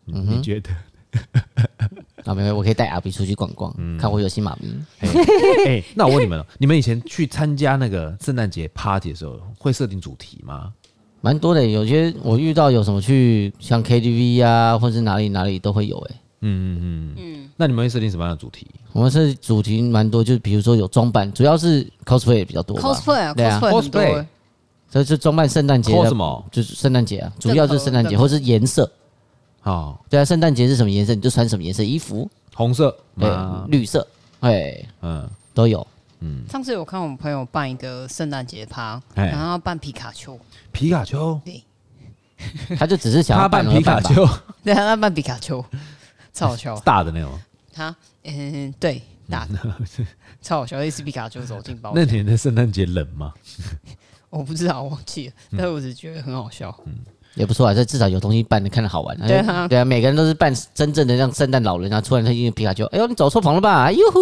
[0.07, 0.71] 嗯，你觉得？
[2.25, 4.69] 啊，没有，我可以带阿比出去逛逛，嗯、看我有新妈咪。
[4.99, 5.09] 哎、
[5.65, 10.71] 欸， 那我问你们了，你们以前去参加那个圣诞节 party 的时候，会设定主题吗？
[11.21, 15.97] 蛮多的，有些我遇到有什么去像 KTV 啊，或者是哪里哪里都会有。
[16.09, 17.49] 哎，嗯嗯嗯嗯。
[17.57, 18.67] 那你们会设定什么样的主题？
[18.91, 22.77] 我们是主题蛮多，就是比如说有装扮，主要是 cosplay 也比较多。
[22.79, 24.25] cosplay，对啊，cosplay，
[24.89, 26.45] 这是装扮圣诞节的什么？
[26.51, 28.91] 就是圣诞节啊，主要就是圣诞节，或是颜色。
[29.61, 32.29] 好，对啊，圣诞节是什么颜色，你就穿什么颜色衣服。
[32.53, 33.29] 红色，对，
[33.69, 34.05] 绿色，
[34.41, 35.85] 哎，嗯，都有。
[36.19, 40.39] 嗯，上次我看我们朋友办一个圣诞节趴，然后办皮卡丘。
[40.71, 41.63] 皮卡丘，对，
[42.77, 44.27] 他就只是想要办皮卡丘，
[44.63, 45.63] 对，他办皮卡丘，
[46.33, 47.31] 超好笑， 大的那种。
[47.73, 49.59] 他，嗯，对，大的，
[50.41, 51.93] 超好笑，一只皮卡丘走进包。
[51.95, 53.33] 那年的圣诞节冷吗？
[54.29, 56.77] 我不知道，我忘记了，但是我只觉得很好笑。
[57.35, 59.17] 嗯，也不错啊，这至少有东西扮的，看着好玩。
[59.27, 63.91] 对啊，对啊，每个人都是扮真正的像圣诞老人啊，突然他因为皮卡丘，哎呦，你走错房了吧？
[63.91, 64.19] 哟呼！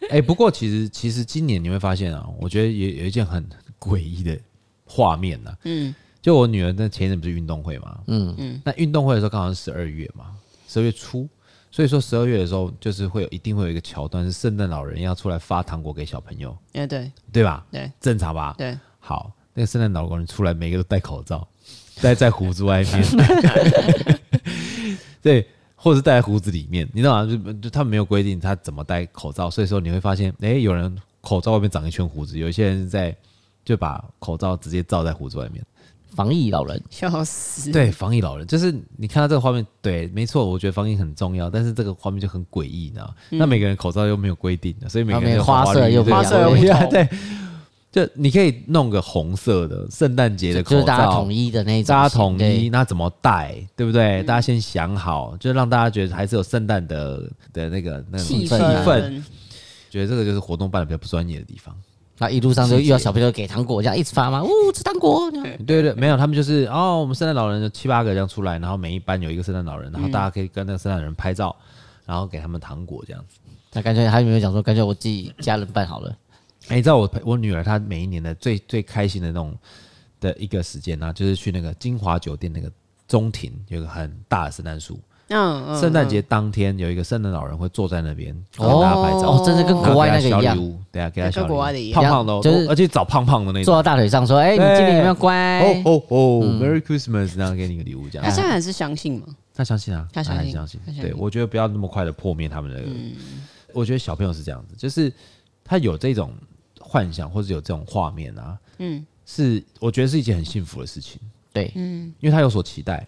[0.10, 3.44] 哎，不过其实其实今年你会发现啊，我觉得也有一件很
[3.78, 4.38] 诡异的
[4.84, 5.52] 画面呢。
[5.64, 10.26] 嗯，就我女儿那前一阵不是运动会嘛，嗯嗯，那运动会的时候刚好是十二月嘛，
[10.68, 11.28] 十二月初。
[11.74, 16.54] 所以说十二月的时候，就是会有一定会有一个桥段，是圣诞老人要出来发糖果给小朋友。
[16.74, 17.64] 哎，对，对吧？
[17.70, 18.54] 对，正常吧？
[18.58, 18.78] 对。
[19.00, 21.48] 好，那个圣诞老人出来，每个都戴口罩，
[22.02, 23.04] 戴在胡子外面。
[25.22, 27.30] 对，或者是戴在胡子里面，你知道吗？
[27.30, 33.16] 就就他们没有规定他怎么戴口罩，所以说你会发现，哎，有人口罩外面长一圈胡子，有一些人在
[33.64, 35.64] 就把口罩直接罩在胡子外面。
[36.14, 37.70] 防疫老人， 笑死！
[37.70, 43.14] 对，防疫老人就是你看到这个画面，对，没错，我觉得防疫很重要，但是这个画面就很诡异，你知道？
[43.30, 47.08] 那、嗯、每个人口罩又没有规定的，所以每个人花色又花色又不同， 对，
[47.92, 54.22] 就你可以弄个红色的圣诞节的口罩，就是大家统一的那种，大家统一，那怎么戴，对不对？
[54.22, 59.22] 嗯、大家先想好，就让大家觉得还是有圣诞的的那个那种气氛，
[59.90, 61.76] 觉得这个就是活动办的比较不专业的地方。
[62.18, 65.28] 那一路上就遇到小朋友给糖果，这样一直发吗，呜，吃糖果。
[65.32, 71.54] 对对对，没有，他们就是哦，我们圣诞老人就七八个这样出来，然后每一班有一个圣诞老人，然后大家可以跟那个圣诞老人拍照，
[72.06, 73.38] 然后给他们糖果这样子。
[73.72, 76.16] 那干脆还有没有讲说，干脆我自己家人办好了？
[76.68, 79.56] 哎，你知道我我女儿她每一年的最最开心的那种
[80.20, 82.70] 的一个时间呢，就是去那个金华酒店那个
[83.08, 84.98] 中庭有一个很大的圣诞树。
[85.28, 90.56] 嗯，圣诞节当天有一个圣诞老人会坐在那边跟大家拍照，哦，真的跟国外那个一样。
[90.90, 95.60] 对啊，给他小礼物，胖胖的，就是而且找胖胖的那种，坐到大腿上说：“哎，你今年有没有乖？
[95.60, 99.26] 哦哦哦，Merry Christmas，然后给你个礼物这样。”他现在还是相信吗？
[99.54, 100.78] 他相信啊，他相信，相信。
[101.00, 102.82] 对，我觉得不要那么快的破灭他们的。
[103.72, 105.10] 我觉得小朋友是这样子，就是
[105.64, 106.30] 他有这种
[106.92, 111.18] 幻想或者有这种画面啊，嗯，是我觉得是一件很幸福的事情。
[111.50, 113.06] 对，嗯，因为他有所期待。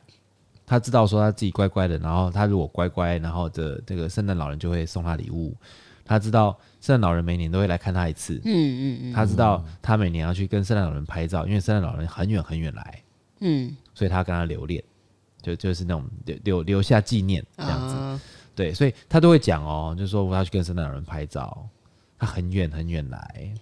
[0.64, 5.54] 他知道说他自己乖乖的，然后他如果乖乖，然后的这个圣诞老人就会送他礼物。
[6.02, 9.12] 他知道圣诞老人每年都会来看他一次，嗯嗯嗯。
[9.12, 13.02] 他知道他每年要去跟圣诞老人拍照，因为圣诞老人很远很远来，
[13.40, 14.82] 嗯，所以他跟他留恋，
[15.42, 18.20] 就就是那种留留留下纪念这样子，啊、
[18.54, 21.68] 对，所以他都会讲哦，就是说我要去跟圣诞老人拍照。
[22.24, 23.52] 他很远很远来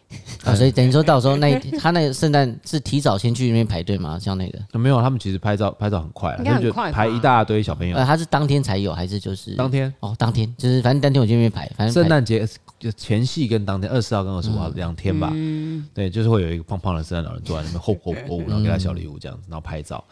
[0.44, 4.18] 啊，所以等于说到时候那 他那个圣诞是提早先去那边排队吗？
[4.18, 7.96] 像那个没有，他们其实拍照拍照很快，应该很快，排一大堆小朋友。
[7.96, 9.92] 呃，他是当天才有还是就是当天？
[10.00, 12.46] 哦，当天就是反正当天我去那边排，反正圣诞节
[12.78, 15.30] 就前戏跟当天二十号跟二十五号两天吧。
[15.32, 20.02] 嗯，对，就是会有一个胖胖的圣诞老人坐在那边，吼吼吼，然后给他小礼物这样子，然后拍照。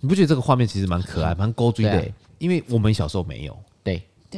[0.00, 2.04] 你不觉得这个画面其实蛮可爱、蛮勾追的？
[2.38, 3.56] 因为我们小时候没有。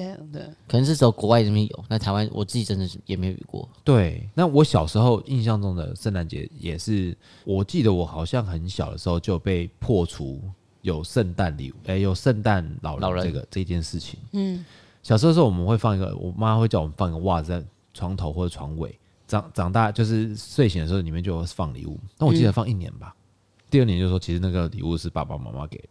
[0.04, 3.66] 对对，可能是只有国外这边有，那台湾我自己真的是也没有遇过。
[3.82, 10.42] 对，那我小时候印象中的圣诞节也是，我记得我好像很小的时候就被破除
[10.82, 14.20] 有圣诞礼物，哎，有圣诞老人这个人这件事情。
[14.32, 14.64] 嗯，
[15.02, 21.98] 小时候的时候我们会放一个，我妈会叫我们放一个袜子在床头或者床尾，长长大就是睡醒的时候里面就会放礼物。
[22.18, 25.88] 那我记得放一年吧，嗯、第二年就说其实那个礼物是爸爸妈妈给的，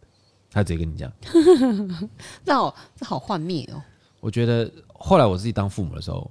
[0.50, 1.12] 他直接跟你讲，
[2.44, 3.82] 那好这好幻灭哦。
[4.20, 6.30] 我觉得后来我自己当父母的时候，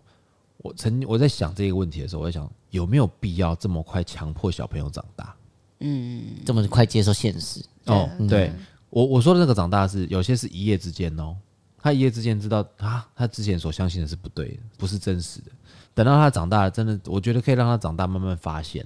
[0.58, 5.36] 我曾我在想这个问题的时候，我在想有没有必要这么快强迫小朋友长大？
[5.80, 7.64] 嗯，这么快接受现实？
[7.86, 8.52] 哦，对
[8.90, 11.36] 我我说的那个长大是有些是一夜之间哦，
[11.78, 15.52] 他一夜之间知道啊，他之前所相信的是不对的，不是真实的。
[15.94, 18.86] 等到他长大了，真的，我觉得可以让他长大，慢慢发现，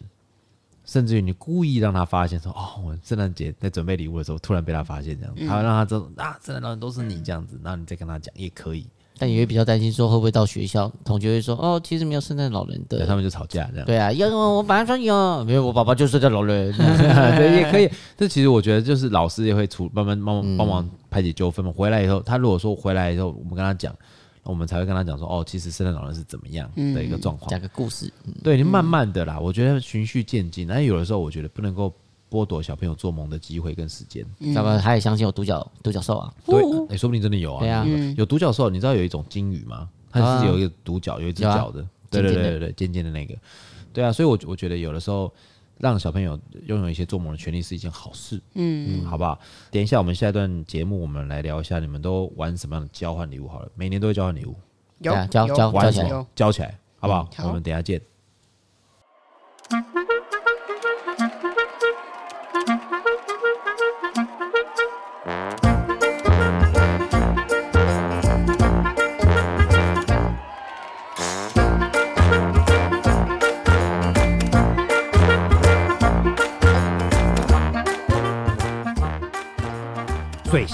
[0.90, 8.88] 甚至于你故意让他发现说，哦，我圣诞节在准备礼物的时候，突然被他发现这样子，他会让他知道啊，圣诞老人都是你这样子，然后你再跟他讲也可以。
[9.22, 13.86] 但也会比较担心，说会不会到学校，同学会说哦，其实没有圣诞老人的，他们就吵架这样。
[13.86, 17.88] 对啊，因为我本来说有，没有，我爸爸就是圣诞老人， 对，也可以。
[18.18, 21.72] 这其实我觉得就是老师也会出慢慢帮忙帮忙排解纠纷嘛。
[21.76, 23.94] 回来以后，他如果说回来以后，我们跟他讲，
[24.50, 28.12] 我们才会跟他讲说哦，其实圣诞老人是怎么样的一个状况，讲个故事。
[28.44, 30.68] 对，你慢慢的啦，我觉得循序渐进。
[30.68, 31.94] 但有的时候我觉得不能够。
[32.32, 36.32] 剥夺小朋友做梦的机会跟时间，要不然他也相信有独角独角兽啊？
[36.46, 37.60] 对，哎，说不定真的有啊。
[37.60, 37.84] 对啊，
[38.16, 39.90] 有独角兽，你知道有一种金鱼吗？
[40.12, 41.84] 它是有一个独角，有一只脚的。
[42.12, 43.36] 对对对对对，尖尖的那个。
[43.92, 45.34] 对啊，所以，我我觉得有的时候
[45.80, 48.40] 让小朋友拥有一些做梦的权利是一件好事。
[48.54, 49.40] 嗯，好不好？
[49.72, 53.72] 等一下，我们下一段节目，我们来聊一下你们都玩什么样的交换礼物好了。
[53.76, 54.56] 每年都会交换礼物，
[55.00, 57.30] 有交交交起来，交起来，好不好？
[57.48, 58.02] 我们等下见。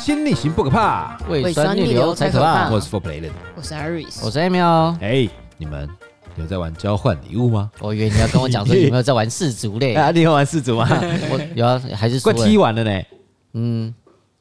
[0.05, 2.69] 心逆行不可怕，胃酸逆流才可怕。
[2.69, 4.95] 我是 For Play 的，我是 Aris，我是 Emil。
[5.01, 5.89] 哎，你们
[6.35, 7.71] 有在玩交换礼物吗？
[7.79, 9.95] 我以为你要跟我讲说有没有在玩四足嘞？
[9.97, 10.87] 啊，你有玩四足吗？
[11.31, 13.01] 我有啊，还是快踢完了呢。
[13.53, 13.91] 嗯，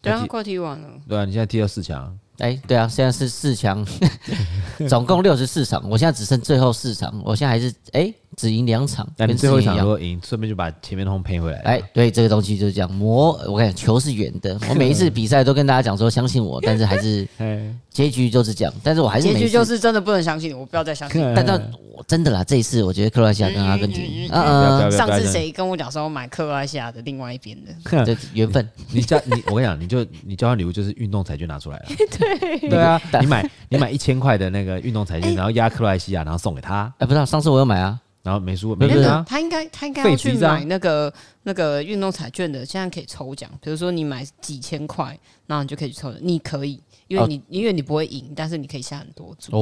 [0.03, 0.87] 对啊，快踢完了。
[1.09, 2.15] 对啊，你现在踢到四强。
[2.39, 3.87] 哎，对啊，现在是四强，
[4.89, 11.59] 总共六十四场，我现在只剩最后四场，我现在还是哎只赢两场，但你最后一场如果赢，顺便就把前面通赔回来。
[11.61, 17.27] 哎，对，这个东西就是这样，魔，我跟你讲，球是圆的，我每一次比赛都跟大家讲说相信我，但是还是
[17.91, 21.23] 结局就是这样，但是我还是结局就是真的不能相信你，我不要再相信。
[21.37, 24.43] 但但我真的啦，这一次我觉得克罗西亚跟阿根廷，嗯
[24.81, 28.69] 嗯，上次谁跟我讲说我买克罗西亚的另外一边的，这缘分。
[28.91, 31.85] 你交你，我跟你讲，你就你交换礼物就是运动彩券拿出来了。
[32.39, 36.93] 对对啊，你买你买一千块的那个运动彩券，然后压克罗西亚，然后送给他。
[36.99, 39.25] 哎，不知道上次我有买啊，然后没输，没输啊。
[39.29, 43.51] 他应该他应该要去买那个那个运动彩券的，现在可以抽奖。
[43.61, 46.21] 比如说你买几千块，然后你就可以去抽奖。
[46.23, 46.81] 你可以。
[47.07, 49.55] 因为你因为你不会赢，但是你可以下很多注。
[49.55, 49.61] 哦，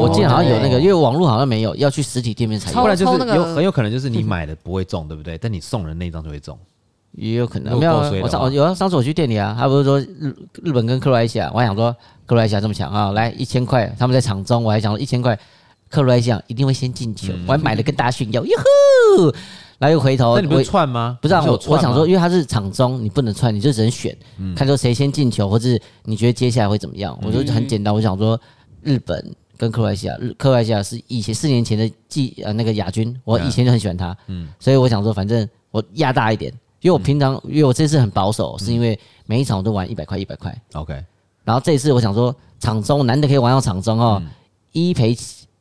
[0.00, 2.76] 我记得好像有那个，因为网络好像没有，要去实体店面才有。
[2.76, 5.36] 后来就是有很有可能就是你 买的不会中，对不对？
[5.36, 6.58] 但你送人那张就会中，
[7.12, 7.78] 也有可能。
[7.78, 11.92] 没有，我上我有啊，上次我去店里啊，他不是说日日本跟克罗埃西亚，我还想说
[12.26, 15.38] 克罗埃西亚这么强啊，来一千块，他们在场中，我还想说一千块
[15.88, 19.34] 克罗埃西亚一定会先进球，我还买了跟大家炫耀，哟呵。
[19.78, 21.18] 然后又回头，那你不串吗？
[21.22, 24.14] 不是啊，我我想说，因为他是场中，你不能串，你就只能选，
[24.54, 25.70] 看说谁先进球，或者
[26.04, 27.18] 你觉得接下来会怎么样？
[27.22, 28.38] 我就很简单，我想说，
[28.82, 40.92] 日本跟克罗埃西亚，日克罗埃西亚是以前四年前的季呃那个亚军，我以前就很喜欢他，嗯，所以我想说，反正我压大一点，因为我平常因为我这次很保守，是因为每一场我都玩一百块一百块，OK，
[41.44, 44.22] 然后这一次我想说，场中难得可以玩到场中哦，
[44.72, 45.16] 一赔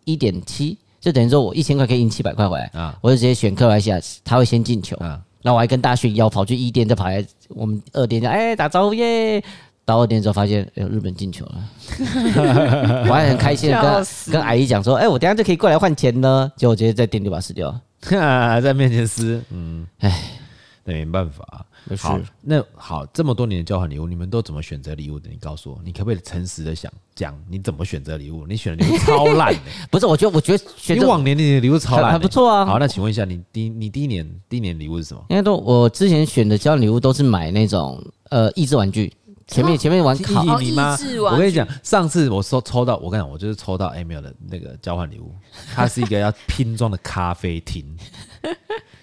[0.05, 0.77] 一点七。
[1.01, 2.93] 就等于说，我一千块可以赢七百块回来啊！
[2.99, 4.97] 我就直接选克罗埃西亚，他会先进球。
[4.97, 5.17] 啊。
[5.41, 9.41] 然后我还跟大家炫耀，跑去一店，再跑来我们二店，讲哎打招呼耶。
[9.85, 11.69] 到二店之后发现，哎呦日本进球了，
[13.07, 16.51] 我还很开心的跟跟阿姨讲说，哎我等下就可以过来换钱呢。
[16.57, 17.73] 结果直接在店里把它撕掉，
[18.61, 20.21] 在面前撕，嗯，哎，
[20.83, 21.65] 那没办法。
[21.97, 25.29] 好，那好，这么多年的交换礼物，你们都怎么选择礼物的？
[25.29, 28.45] 你告诉我，你可不可以诚实的想讲你怎么选择礼物？
[28.45, 30.05] 你选的礼物超烂的， 不是？
[30.05, 32.65] 我觉得，我觉得选你往年你的礼物超烂，还不错啊。
[32.65, 35.23] 好，那请问一下，你第你第一年第一年礼物是什么？
[35.29, 39.11] 因为都我之前选的交换礼物都是买那种呃益智玩具，
[39.47, 40.97] 前面前面玩考你吗？
[41.31, 45.33] 我跟你讲，上次我抽抽到，我跟你讲，我就是抽到 Emil 的那个交换礼物，
[45.73, 47.97] 它是一个要拼装的咖啡厅。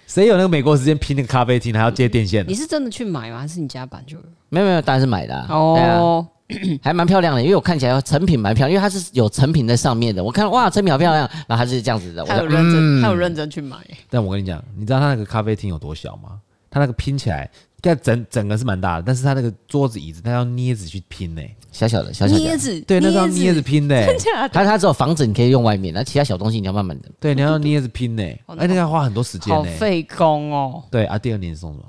[0.07, 2.43] 谁有那个美国时间拼那个咖啡厅，还要接电线？
[2.47, 3.39] 你是真的去买吗？
[3.39, 4.23] 还是你家版就有？
[4.49, 5.45] 没有没有，当然是买的、啊。
[5.49, 6.49] 哦，啊、
[6.81, 10.23] 还蛮漂亮的，因为我看起来成品蛮漂亮，因为它是有成品在上面的。
[10.23, 12.23] 我看哇，成品好漂亮，然后它是这样子的。
[12.23, 13.77] 我有认真，他、嗯、有认真去买。
[14.09, 16.39] 但我跟你讲，你知道他那个咖啡厅有多小吗？
[16.69, 17.49] 他那个拼起来。
[17.95, 24.05] 整整个是蛮大的，但是他那个桌子椅子，他要镊子去拼呢，小小的，小小的镊子，对，那是要镊子拼 的，
[24.51, 30.83] 他他只有房子你可以用外面，那其他小东西你要慢慢的，对，你要镊子拼呢，哎，那个要花很多时间呢，好费工哦。
[30.89, 31.83] 对啊，第二年送什么？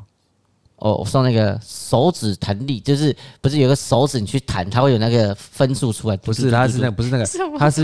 [0.76, 6.16] 哦，我送那个手指弹力，就是不是有个手指你去弹，它会有那个分数出来？
[6.18, 7.26] 不是，它是那个不是那个，
[7.58, 7.82] 它是，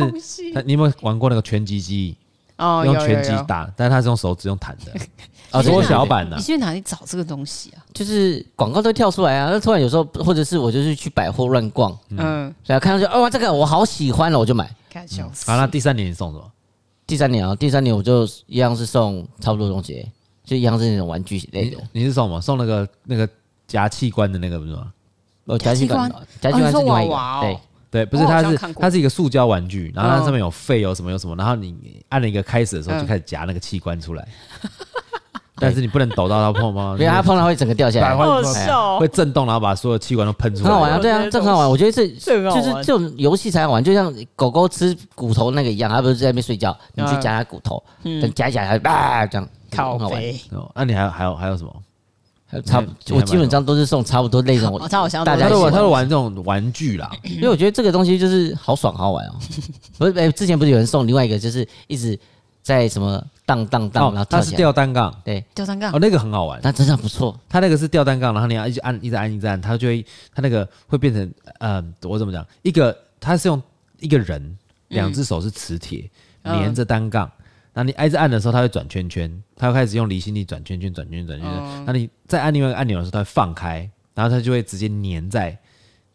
[0.65, 2.17] 你有没有玩过那个拳击机？
[2.57, 4.93] 哦，用拳击打，但是它是用手指用弹的。
[5.55, 6.37] 啊，缩小版的。
[6.37, 7.79] 你去哪里找这个东西啊？
[7.93, 9.51] 就是广告都跳出来啊。
[9.53, 14.69] 那突然有时候，或者是我就是去百货乱逛，嗯，然后看到就哦，这个我好喜欢了，我就买。
[14.91, 15.31] 开玩笑。
[15.47, 16.45] 好，那第三年你送什么？
[17.07, 20.11] 第三年啊，第三年我就一样是送差不多东西，
[20.45, 21.79] 就一样是那种玩具类的。
[21.93, 22.41] 你是送什么？
[22.41, 23.29] 送那个那个
[23.69, 24.93] 夹器官的那个不是吗？
[25.45, 27.15] 哦，夹器官，夹器官是另外一个。
[27.43, 27.59] 对
[27.91, 34.27] 对，不是，它是它是一个塑胶玩具，然后它上面有肺，有什么有什么，然后你按了一个开始的时候，就开始夹那个器官出来。
[35.61, 36.97] 但是你不能抖到它碰吗？
[36.99, 40.69] 因为它碰到会整个掉下来，好笑，会震动，然后把所有器官都喷出来。
[40.69, 41.71] 很好玩啊，对啊，这很好玩。
[41.71, 50.23] 我觉得这就是这种游戏才好玩，就像狗狗吃骨头那个一样，它不是在那边睡觉，你去夹它骨头，等夹一夹它 啊，这样靠好玩。
[50.75, 51.73] 那你还有还有还有什么？
[52.47, 54.79] 还有差，我基本上都是送差不多那种。
[55.25, 59.33] 大家都玩，他都玩这种玩具啦，因为我觉得这个东西就是好爽好玩哦。
[59.99, 62.19] 不是，哎，之前不是有人送另外一个，就是一直
[62.65, 63.25] 在什么？
[63.47, 67.39] 荡荡荡，然后它是吊单杠，对，吊单杠，哦，那个很好玩，那真的不错。
[67.47, 70.03] 它那个是吊单杠，然后你要一直按，一直按，一直按，它就会，
[70.35, 72.43] 它那个会变成，呃，我怎么讲？
[72.63, 73.63] 一个，它是用
[74.01, 74.57] 一个人，
[74.89, 76.11] 两只手是磁铁
[76.43, 77.31] 连着单杠，
[77.75, 81.85] 然后你挨着按的时候，它会转圈圈，它会开始用离心力转圈圈，转圈圈，转圈圈。
[81.85, 85.55] 那你再按另外一个按钮的时候，它会放开，然后它就会直接粘在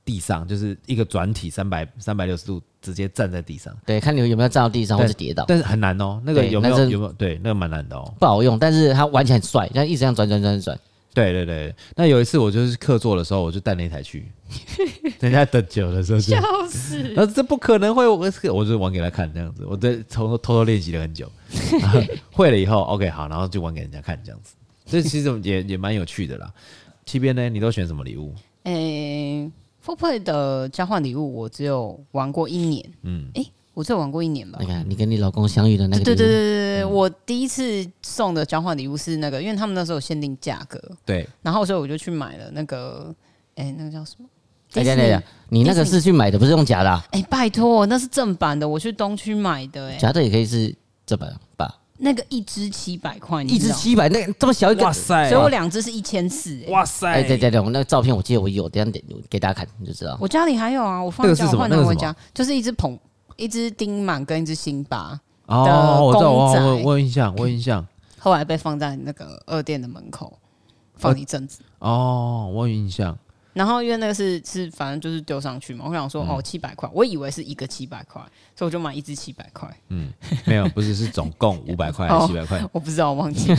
[0.10, 2.62] 地上，就是一个转体三百三百六十度。
[2.82, 6.22] 直接站在地上，对，看你有没有站到地上或者跌倒，但是很难哦。
[6.24, 7.12] 那个有没有有没有？
[7.12, 8.58] 对，那个蛮难的哦，不好用。
[8.58, 10.80] 但是它玩起来很帅，像一直这样转转转转，
[11.14, 14.32] 对对对，那有一次我就是客座的时候，我就带那台去，
[15.20, 18.16] 人家等久的时候就，笑死， 那这不可能会，我
[18.54, 21.30] 我就玩给他看这样子，我在偷偷偷练习了很久，
[22.32, 24.54] 会了以后，OK 好，然后就玩给人家看这样子，
[24.86, 26.50] 这其实也也蛮有趣的啦。
[27.06, 28.34] 七边呢，你都选什么礼物？
[28.64, 29.52] 诶、欸、
[29.96, 33.52] ，4Play 的交换礼物我只有玩过一年，嗯，诶、欸。
[33.76, 34.58] 我只有玩过一年吧。
[34.60, 36.04] 你看，你跟你老公相遇的那个。
[36.04, 40.82] 对对对对对，嗯、我第一次送的交换礼物是那个，因为他们那时候有限定价格。
[41.06, 41.26] 对。
[41.42, 43.16] 然后所以我就去买了那个，
[43.56, 44.28] 哎、欸，那个叫什么？
[45.48, 47.02] 你那个是去买的，不是用假的、啊。
[47.12, 49.94] 哎、欸，拜托，那是正版的，我去东区买的、欸。
[49.94, 50.76] 哎，假的也可以是
[51.06, 51.79] 正版吧？
[52.00, 55.30] 那个一支七百块，一支七百，那个这么小一个，哇塞！
[55.30, 56.60] 所以我两只是一千四。
[56.70, 57.08] 哇塞！
[57.08, 60.18] 哎，对对对，我那个照片我记得我有，等下给给大家看你就知道。
[60.20, 62.98] 我家里还有啊，我放在交换的我家，就是一只捧。
[63.36, 67.88] 一只丁满跟一只辛巴哦，我知道，我我我有印象，我有印象。
[68.18, 70.38] 后来被放在那个二店的门口
[70.98, 71.62] 放一阵子。
[71.80, 73.18] 哦，我有印象。
[73.60, 78.22] 然后因为那个是是反正就是丢上去嘛，我想说哦七百块，我以为是一个七百块，
[78.56, 79.70] 所以我就买一只七百块。
[79.90, 80.10] 嗯，
[80.46, 82.64] 没有，不是，是总共 五百块还是七百块？
[82.72, 83.54] 我不知道，我忘记。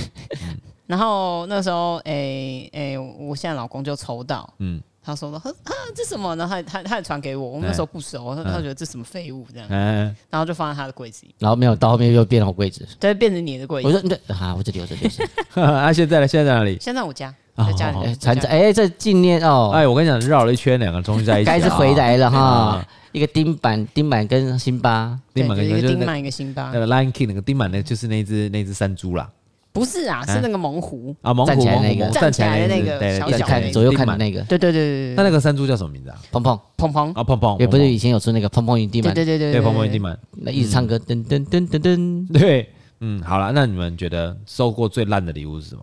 [0.86, 4.80] 然后那时候，哎哎，我现在老公就抽到，嗯。
[5.02, 6.36] 他说了，他啊，这什么？
[6.36, 13.88] 然后他他他也传给我，我那时候不熟，他他觉得这什么废物这样，嗯然后就放在他的柜子里，然后没有到后面又变成我柜子，对，变成你的柜子。
[13.88, 15.08] 我说对，啊，我这里，我这里。
[15.54, 16.28] 啊，现在呢？
[16.28, 16.76] 现在在哪里？
[16.78, 17.34] 现在我家，
[17.66, 18.14] 在家里。
[18.16, 19.70] 缠着，哎，这纪念哦。
[19.72, 22.84] 哎，我跟你讲，绕了一圈，两个终于在一起，该是回来了哈。
[23.12, 26.70] 一个丁满，丁满跟辛巴，丁满跟一个丁满，一个辛巴。
[26.72, 29.28] 那个 Lion King 那个丁满呢，就是那只那只山猪啦。
[29.72, 35.14] 不是啊，是那个猛虎啊，猛虎站起来那个，站起来的那个，小小看左右看的那个，对对对对。
[35.16, 36.18] 那那个山猪叫什么名字啊？
[36.32, 42.32] 砰砰砰砰啊，砰砰，也不是以前有出那个砰砰与丁满，对对对对，砰砰与丁满，那一直唱歌，噔噔噔噔噔。
[42.32, 45.82] 对，嗯，好了，那你们觉得收过最烂的礼物是什么？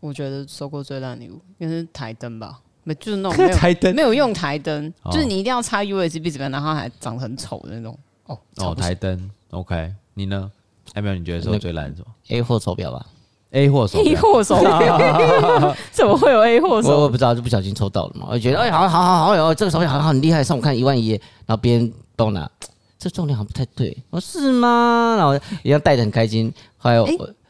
[0.00, 7.98] 我觉得收过最烂的礼物应该是台灯吧，没就是那种 没有台灯，没有用台灯，就是你一定要插 USB 这边，然后还长得很丑的那种。
[8.26, 10.50] 哦哦，台灯，OK，你呢？
[10.94, 13.04] 艾苗，你觉得收最烂什么？A 货手表吧。
[13.50, 16.90] A 货手，A 货手表， 怎么会有 A 货手？
[16.90, 18.26] 我我不知道，就不小心抽到了嘛。
[18.30, 21.10] 我觉得，哎，好好好好有这个手表，好像很厉害，上午看一万一，
[21.46, 22.50] 然后别人帮我拿，
[22.98, 23.96] 这重量好像不太对。
[24.10, 25.14] 我说是吗？
[25.16, 26.52] 然后一样戴的很开心。
[26.76, 26.96] 后来，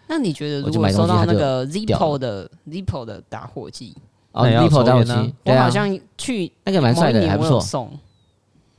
[0.07, 3.97] 那你觉得如果收到那个 Zippo 的 Zippo 的打火机？
[4.33, 7.91] 哦，Zippo 打火机，我好像去那个蛮帅的，还不错。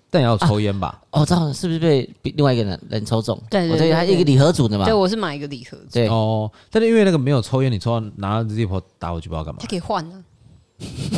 [0.10, 1.02] 但也要抽烟吧？
[1.12, 3.38] 哦，知道是不是被另外一个人人抽中？
[3.50, 4.86] 对对对，他一个礼盒组的嘛。
[4.86, 5.78] 对，我是买一个礼盒。
[5.92, 9.60] 对哦，但是因为那个没有抽烟，你抽到拿到 Zippo 打火机不知道干嘛？
[9.60, 10.24] 他可以换啊，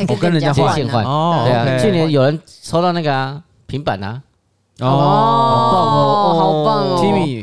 [0.07, 1.43] 我跟人家换哦。
[1.45, 4.23] 对啊，去年有人抽到那个啊平板啊。
[4.79, 4.87] 哦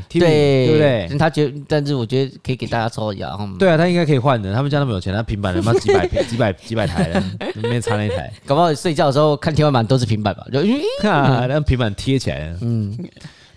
[0.08, 1.18] ！Timmy，对对不对？
[1.18, 3.36] 他觉得，但是我觉得可以给大家抽一下。
[3.58, 4.52] 对啊，他应该可以换的。
[4.54, 7.20] 他们家那么有钱，他平板 他妈几百几百几百台的，
[7.54, 8.32] 里面插那一台。
[8.44, 10.46] 搞不好睡觉的时候看天花板都是平板吧？
[10.52, 10.60] 就
[11.08, 12.56] 啊，那平板贴起来。
[12.60, 12.96] 嗯，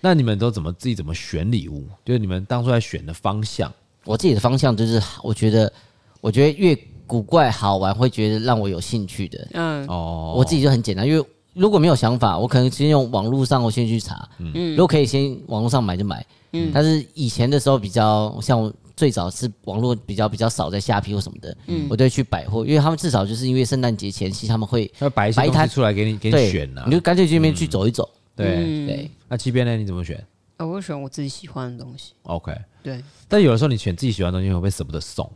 [0.00, 1.86] 那你们都怎么自己怎么选礼物？
[2.04, 3.72] 就是你们当初在选的方向。
[4.04, 5.72] 我自己的方向就是，我觉得，
[6.20, 6.76] 我觉得越
[7.06, 9.48] 古怪好玩，会觉得让我有兴趣的。
[9.52, 11.24] 嗯，哦，我自己就很简单，因为。
[11.52, 14.28] 如果没有想法，我可能先用网络上，我先去查。
[14.38, 16.24] 嗯，如果可以先网络上买就买。
[16.52, 21.56] 嗯，但是以前的时候比较像我最早是网络比较比较少，在虾皮或什么的。
[21.66, 26.82] 嗯，我都会去百货，因为他们至少就是因为圣诞节前夕他们会摆一些东西出来给你给你选呢。
[26.86, 28.08] 你就干脆去那边去走一走。
[28.34, 29.10] 对对。
[29.28, 29.76] 那七边呢？
[29.76, 30.24] 你怎么选？
[30.58, 32.14] 我会选我自己喜欢的东西。
[32.24, 32.52] OK。
[32.82, 33.02] 对。
[33.28, 35.30] 但有的时候你选自己喜欢的东西，会不会舍不得送？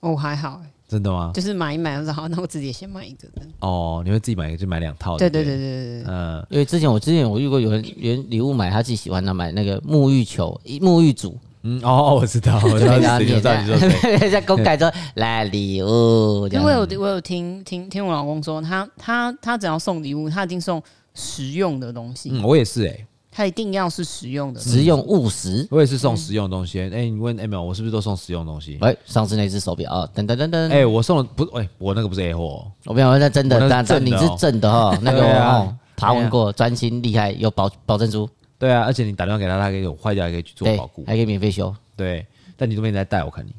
[0.00, 0.70] 哦，还好哎。
[0.92, 1.30] 真的吗？
[1.34, 3.40] 就是买一买，然后 那我自己也先买一个的。
[3.60, 5.16] 哦，你会自己买一个，就买两套。
[5.16, 11.38] 对对对对对嗯，因为之前我之前我遇过有人人礼物买他自己喜欢的，买那个沐浴球、沐浴组。
[11.62, 16.46] 嗯哦，我知道， 我知道，你知道，你说在公开说 来礼物。
[16.52, 20.82] 因为我有我有听听听我老公说，他他他只要送礼物，他一定送
[21.14, 22.30] 实用的东西。
[22.32, 23.06] 嗯，我也是哎。
[23.34, 25.66] 它一定要是实用的，实用务实。
[25.70, 26.80] 我也是送实用的东西。
[26.82, 28.76] 哎，你问 Emil，我是不是都送实用的东西？
[28.82, 30.70] 哎，上次那只手表啊，噔噔噔噔。
[30.70, 38.28] 哎，我送的不，哎，我那个不是 A 货，我没有，那真的，那你是真的哈， 那个哦，爬文过，专心厉害，有保保证书。
[38.58, 41.74] 对啊，而且你打电话给他，他可以有坏掉，还可以去做保固，还可以免费修。
[41.96, 43.52] 对，但你都没在带，我看你。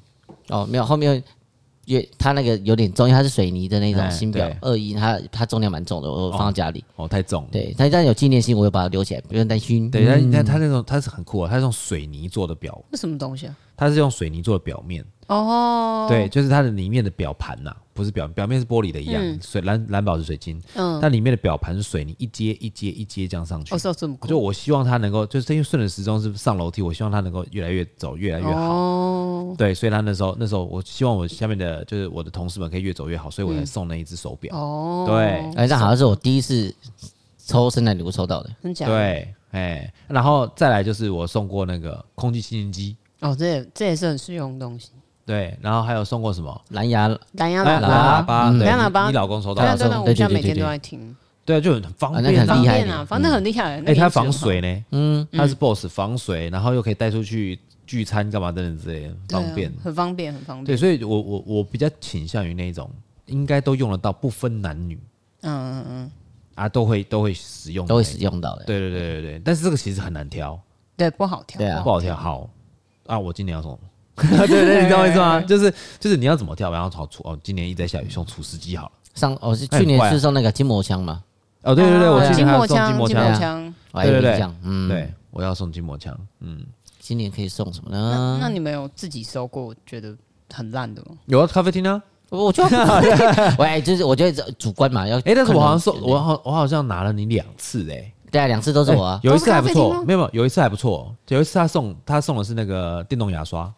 [0.49, 1.23] 哦，没有，后面。
[1.85, 6.83] 因为它那个有点重，因为它是水泥的那种新表，二一，它它重量蛮重的，我放到家里。
[6.95, 7.47] 哦，太重。
[7.51, 9.91] 对，但但有纪念性，我又把它留起来，不用担心。
[9.91, 12.81] 对，它它它那种它是很酷啊，它是用水泥做的表。
[12.91, 13.55] 是什么东西啊？
[13.75, 15.03] 它是用水泥做的表面。
[15.27, 16.05] 哦。
[16.07, 20.61] 对，就是它的里面的表盘呐，不是表表面是玻璃的一样，水蓝蓝宝石水晶。
[20.75, 20.99] 嗯。
[21.01, 23.73] 但里面的表盘是水泥，一阶一阶一阶这样上去。
[23.73, 24.27] 哦，是这么酷。
[24.27, 28.53] 就我希望它能够，就是因为顺着时钟是上楼梯，我希望它能够越来越走越来越好。
[29.57, 34.55] 对，所以他那时候那时候，我希望我下面的就是我的同事们可以越走越好，所以我才送那一只手表。
[34.55, 36.73] 哦，对，哎，这好像是我第一次
[37.45, 38.85] 抽圣诞礼物抽到的，真假？
[38.85, 42.95] 对，哎，然后再来就是我送过那个空气清新机。
[43.21, 44.89] 哦，这也这也是很实用的东西。
[45.25, 48.49] 对，然后还有送过什么蓝牙蓝牙喇叭？
[48.51, 49.63] 蓝牙喇叭，你老公收到？
[49.63, 51.15] 对对对，我们家每天都在听。
[51.45, 53.81] 对啊，就很方便，很厉害啊，反正很厉害。
[53.85, 57.59] 哎，它防水呢，嗯，它是 BOSS 防水，然后又可以带出去
[57.93, 60.65] 聚餐干嘛等等之类的，方便，很方便，很方便。
[60.65, 62.89] 对，所以我我我比较倾向于那种
[63.27, 64.99] 应该都用得到，不分男女，
[65.41, 66.11] 嗯嗯嗯，
[66.55, 68.65] 啊，都会都会使用，都会使用到的。
[68.65, 70.59] 对对对对对，但是这个其实很难挑，
[70.97, 72.15] 对，不好挑，对啊，不好挑。
[72.15, 72.49] 好
[73.05, 73.77] 啊，我今年要送。
[74.17, 75.39] 对对，你知道我意思吗？
[75.41, 78.91] 就是就是你要怎么跳，然后好除哦，今年一直在下雨，送除湿机好了。
[79.13, 81.23] 上哦是去年是送那个筋膜枪吗？
[81.61, 86.65] 哦对对对，我去年还送筋膜枪，对对对，嗯，对，我要送筋膜枪，嗯，
[87.05, 88.37] 今年可以送什么呢？
[88.39, 90.15] 那你们有自己收过觉得
[90.53, 91.17] 很烂的吗？
[91.25, 92.63] 有啊，咖啡厅啊，我就
[93.59, 103.69] 喂，就是我觉得主观嘛，要 哎，但是我好像送我好我好像拿了你两次哎，对啊，两次都是我，有一次还不错，没有没有，有一次还不错，有一次他送他送的是那个电动牙刷。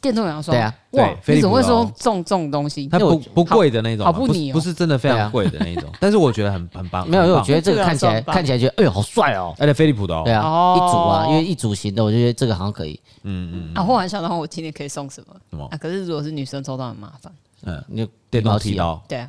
[0.00, 2.86] 电动牙刷，对啊，哇，你怎么会说送这种东西？
[2.86, 5.90] 它不不贵的那种，好不不是真的非常贵的那种。
[6.00, 9.54] 但是我觉得很很棒，没有，因为我觉得这个看起来看起来觉得，哎呦，好帅哦！
[9.58, 12.98] 而且飞利浦的哦，对啊，一组啊，因为一组型的，我就觉得这个好像可以。
[13.24, 13.74] 嗯嗯。
[13.74, 15.34] 啊，或者想的话，我今天可以送什么？
[15.50, 15.66] 什么？
[15.70, 17.32] 啊，可是如果是女生抽到很麻烦。
[17.64, 19.28] 嗯，你电动剃刀，对啊，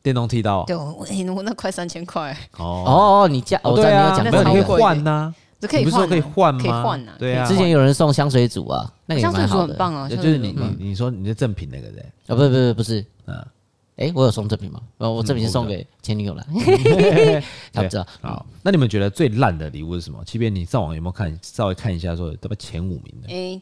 [0.00, 0.94] 电动剃刀，对，我
[1.34, 2.36] 我那快三千块。
[2.56, 5.34] 哦哦，你家我知道你有讲，没有你可以换呐。
[5.66, 6.60] 可以换，可以换吗？
[6.62, 7.16] 可以换啊。
[7.18, 10.08] 对啊，之前有人送香水组啊，那个香水组很棒啊。
[10.08, 13.46] 就是你你你说你的赠品那个人啊，不是不是不是，嗯，
[13.96, 14.80] 哎，我有送赠品吗？
[14.98, 16.44] 呃，我赠品是送给前女友了。
[17.72, 18.06] 他不知道。
[18.20, 20.22] 好，那你们觉得最烂的礼物是什么？
[20.24, 23.28] 即便你上网有没有看，稍微看一下，说要不前五名的？
[23.28, 23.60] 哎。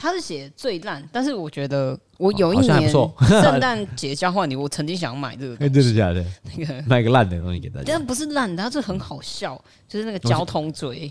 [0.00, 2.88] 他是写最烂，但是我觉得我有一年
[3.42, 5.56] 圣诞节交换礼物，我曾经想买这个。
[5.56, 6.24] 真的假的？
[6.56, 7.84] 那个卖个烂的东西给大家。
[7.88, 11.10] 但不是烂的，它是很好笑，就是那个交通锥。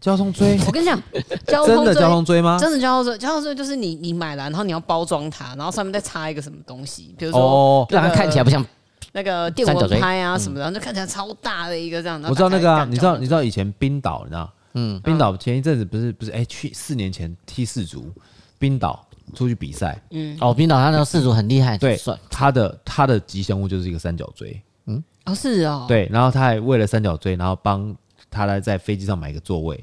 [0.00, 0.58] 交通锥？
[0.66, 0.98] 我跟你讲，
[1.46, 2.56] 真的交通锥吗？
[2.58, 8.64] 真的交通锥，交通锥就是你你买来，然后你要包装它，然后上面再插一个什么东西，比如说让它看起来不像
[9.12, 12.18] 那个电蚊拍啊什么的，然后就看起来超大的一个这样。
[12.22, 14.50] 我知道那个啊，你知道你知道以前冰岛你知道？
[14.78, 18.12] 嗯，冰岛前一阵子不是不是哎，去四年前踢四足，
[18.58, 21.98] 冰岛出去比赛，嗯，哦，冰岛他那个四足很厉害，对，
[22.30, 27.96] 他的他的吉祥物就是一个三角锥，嗯，哦是哦，对，然后他还为了三角锥，然后帮
[28.30, 29.82] 他来在飞机上买一个座位，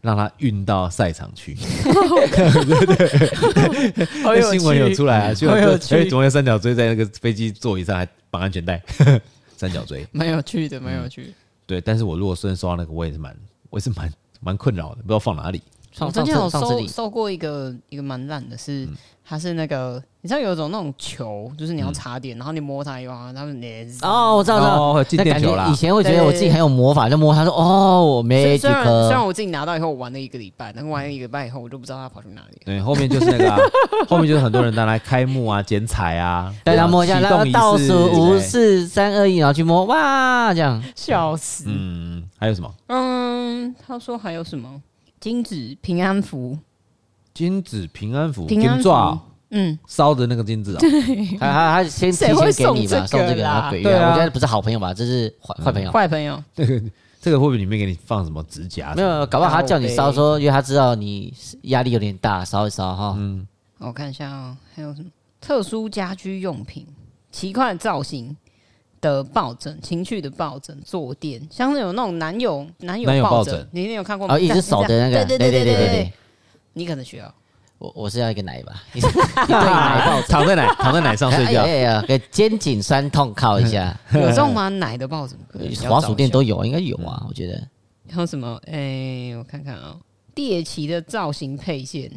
[0.00, 5.60] 让他运到赛场去，对对对，新闻有出来啊，就哎，
[6.08, 8.82] 怎么有三角锥在那个飞机座椅上还绑安全带？
[9.56, 11.32] 三角锥，蛮有趣的，蛮有趣，
[11.64, 13.32] 对，但是我如果真的收到那个，我也是蛮，
[13.70, 14.12] 我也是蛮。
[14.42, 15.62] 蛮困扰的，不知道放哪里。
[16.00, 18.88] 我之前有收收过一个一个蛮烂的，是
[19.22, 29.02] 它是那个你知道有一种那种球，就是你要插电，然后你摸它以后，它们连哦，我知道了，那感觉以前会觉得我自己很有魔法，就摸它说哦，我没几颗。
[29.02, 32.58] 虽然我自己拿到以后，我玩了一个礼拜，但玩了一个礼拜以后，我就不知道它跑去哪里。
[32.64, 33.70] 对，后面就是那个，
[34.08, 40.82] 后面就是很多人拿来开幕啊、 剪彩啊，大家摸一下，然后倒数五四三二一，然后去摸，哇，这样。
[40.96, 41.64] 笑死。
[41.66, 42.74] 嗯，还有什么？
[42.88, 44.82] 嗯，他说还有什么？
[45.20, 46.58] 金子平安符，
[47.32, 49.16] 金子平安符，金爪，
[49.50, 50.80] 嗯，烧的那个金子啊，
[51.38, 52.34] 他他他先提前
[52.74, 56.42] 给你吧，送这个，对啊，我觉得不是好朋友吧，这是坏坏朋友，坏朋友。
[56.52, 56.82] 这个
[57.20, 58.92] 这个会不会里面给你放什么指甲？
[58.96, 61.32] 没有，搞不好他叫你烧，说因为他知道你
[61.62, 63.14] 压力有点大，烧一烧哈。
[63.16, 63.46] 嗯，
[63.78, 65.08] 我看一下啊，还有什么
[65.40, 66.84] 特殊家居用品，
[67.30, 68.36] 奇怪的造型。
[69.02, 74.34] 的抱枕，情趣的抱枕，坐垫，像是有那种男友男友抱枕，你你有看过吗？
[74.34, 76.12] 哦，一只手的那个，对对对对对，
[76.72, 77.34] 你可能需要。
[77.78, 79.10] 我我是要一个奶吧， 一对
[79.48, 83.94] 奶抱枕，躺在奶躺在奶上睡觉，哎呀，给肩颈酸痛靠一下。
[84.14, 84.68] 有这种吗？
[84.68, 85.36] 奶的抱枕，
[85.90, 87.60] 滑鼠店都有，应该有啊，我觉得。
[88.08, 88.56] 还有什么？
[88.66, 89.96] 哎，我看看啊，
[90.36, 92.08] 猎奇的造型配件，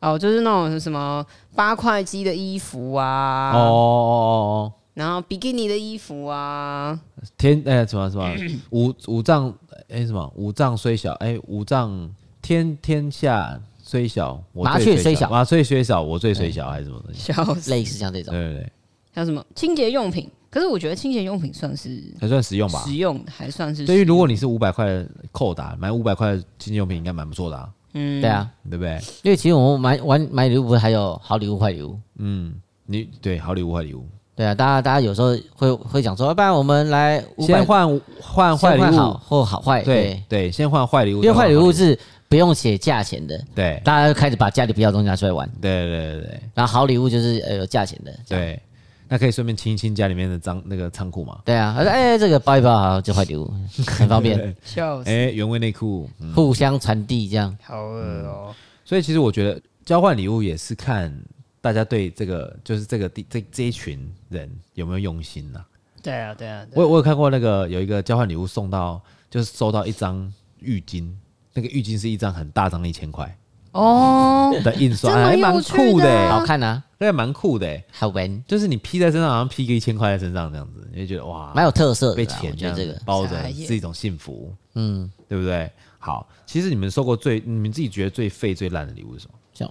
[0.00, 1.22] 哦，就是那种什么
[1.54, 4.72] 八块肌的衣服啊，哦哦哦。
[4.94, 6.98] 然后比基尼的衣服啊，
[7.38, 8.34] 天哎什么什么
[8.70, 9.52] 五五脏
[9.88, 12.10] 哎什么五脏虽小哎五脏
[12.42, 17.70] 天天下虽小，麻雀虽小麻雀虽小我最虽小还是什么东西？
[17.70, 18.32] 类似像这种。
[18.32, 18.72] 对对对。
[19.14, 20.30] 还有什么清洁用品？
[20.50, 22.80] 可是我觉得清洁用品算是还算实用吧？
[22.86, 23.84] 实用还算是。
[23.86, 27.70] 对于如果你是五百块扣打买五百块的清洁用品，应该蛮不错的啊。
[27.94, 28.98] 嗯，对啊，对不对？
[29.22, 31.98] 因为其实我们买玩买礼物不是还有好礼物坏礼物？
[32.16, 32.54] 嗯，
[32.86, 34.06] 你对好礼物坏礼物。
[34.34, 39.82] 对啊，大家大家有时候会会讲说，不然我们来先换换坏礼物或好坏。
[39.82, 46.40] 对对，先换坏礼物，因为坏礼物是不用写价钱的，对，大家就开始把家里不要的东西拿出来玩，对对对对。
[46.54, 48.58] 然后好礼物就是呃有价钱的，对，
[49.06, 51.38] 那可以顺便清一清家里面的脏那个仓库嘛。
[51.44, 53.52] 对啊，他说哎这个包一包好就坏礼物，
[53.86, 54.56] 很方便。
[54.64, 55.10] 笑死。
[55.10, 57.54] 哎，原味内裤，互相传递这样。
[57.62, 58.54] 好饿哦。
[58.84, 61.14] 所以其实我觉得交换礼物也是看
[61.62, 65.64] 大家对这个就是这个地这这一群人有没有用心呢。
[66.02, 66.66] 对啊对啊。
[66.74, 69.00] 我我有看过那个有一个交换礼物送到
[69.30, 71.10] 就是收到一张浴巾。
[71.54, 73.38] 那个浴巾是一张很大张的一千块
[73.72, 85.70] 哦的印刷，还蛮酷的，好看啊，那个蛮酷的，好闻，就是你披在身上，好像披个一千块在身上这样子，你就觉得哇，蛮有特色的，被钱这样包着是一种幸福，嗯，对不对？
[85.98, 89.34] 好，其实你们收过最，你们自己觉得最废最烂的礼物是什么？
[89.52, 89.70] 像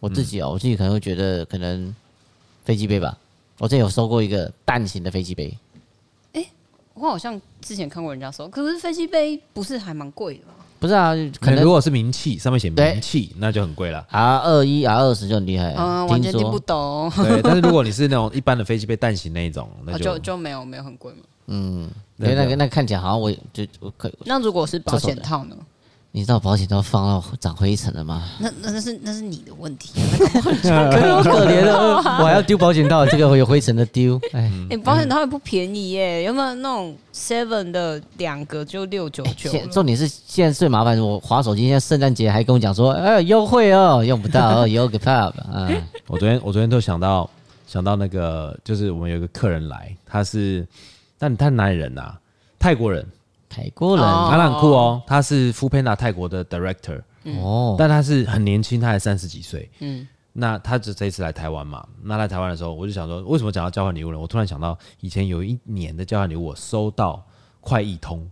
[0.00, 1.94] 我自己哦，我自己可能会觉得可能
[2.64, 3.16] 飞机杯吧，
[3.58, 5.56] 我之前有收过一个蛋形的飞机杯，
[6.32, 6.44] 哎，
[6.94, 10.54] 我好像之前看过人家收，可是飞机杯不是还蛮贵的吗？
[10.80, 14.06] 不是啊，可能如果是名气，上面写名气，那就很贵了。
[14.10, 17.10] R 二一 R 二十就很厉害，嗯，完全听不懂。
[17.16, 21.18] 对，但是如果你是那种一般的飞机杯蛋形那一种， 那就就没有没有很贵嘛。
[21.48, 24.14] 嗯，对，那个那看起来好像我就我可以。
[24.24, 25.56] 那如果是保险套呢？
[26.10, 28.24] 你知道保险都放到长灰尘了吗？
[28.40, 29.92] 那那那是那是你的问题，
[30.32, 30.40] 可
[31.22, 34.18] 可怜的，我还要丢保险套，这个会有灰尘的丢。
[34.32, 34.50] 哎，
[34.82, 39.52] 保险套也不便宜耶，有没有那种 seven 的两个就六九九？
[39.70, 45.32] 重点是现在最麻烦，我滑手机，现在圣诞节还跟我讲说，哎，优惠哦，用不到哦，有个 pub。
[45.52, 47.28] 嗯，我昨天我昨天都想到
[47.66, 50.66] 想到那个，就是我们有个客人来，他是，
[51.18, 52.14] 但他哪里人呐？
[52.58, 53.06] 泰国人。
[53.48, 57.00] 泰国人，他很酷哦，他是 foodpanda 泰国的 director，
[57.40, 64.18] 哦，但他是很年轻，他才三十几岁，嗯，那他这这一次来台湾嘛，那来台湾的时候，我就想说，为什么讲到交换礼物呢？
[64.18, 67.24] 我突然想到，以前有一年的交换礼物，我收到
[67.60, 68.30] 快易通，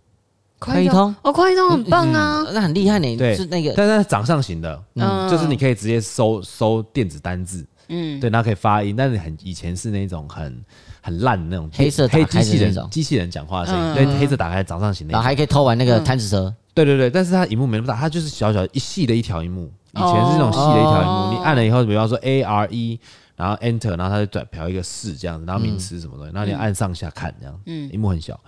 [0.59, 10.63] 快易通，哦，快易通很棒啊，那很厉害呢，对，是那个，但是掌上型的，嗯，就是你可以直接收收电子单字，嗯，对，然后可以发音，但是很以前是那种很。
[11.07, 22.99] 很烂的那种黑色黑机器人，机器人讲话的声音，对，黑色打开早上型的，然后还可以偷玩那个贪吃蛇，对对对，但是它荧幕没那么大，它就是小小一细的一条荧幕，以前是那种细的一条荧幕，你按了以后，比方说 A R E，
[23.37, 28.39] 然后 Enter，然后它就转调一个四这样子，然后名词什么东西，然后你按上下看这样，嗯，荧幕很小，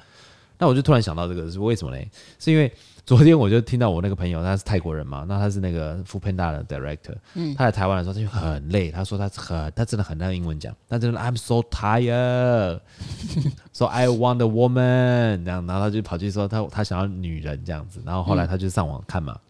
[0.59, 2.11] 那我就突然想到这个是为什么嘞？
[2.39, 2.71] 是因为。
[3.09, 19.41] 昨天我就听到我那个朋友，他是泰国人嘛，那他是那个 foodpanda 的 director，嗯，他来台湾的时候他就很累，他说他很他真的很爱用英文讲，他真的 I'm so tired，so I want a woman，这样，然后他就跑去说他他想要女人这样子，然后后来他就上网看嘛，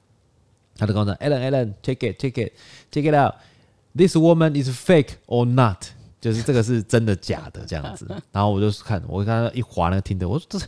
[0.76, 2.52] 他就跟我说 Alan Alan take it take it
[2.92, 5.82] take it out，this woman is fake or not，
[6.20, 10.66] 就是这个是真的假的这样子， 然后我就看我刚刚一划那个听的，我说这是。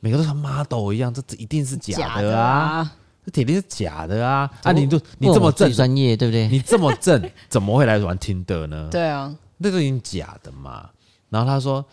[0.00, 2.92] 每个都像 model 一样，这一定是假的啊！
[3.24, 4.50] 这铁定是假的啊！
[4.62, 6.48] 啊，你都你这么正专业，对不对？
[6.48, 8.88] 你这么正， 怎么会来玩 Tinder 呢？
[8.90, 10.88] 对啊，那都已经假的嘛。
[11.28, 11.84] 然后他说：“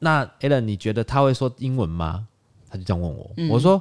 [0.00, 2.26] 那 Alan，你觉得他会说英文吗？”
[2.68, 3.80] 他就这样问我，我说：“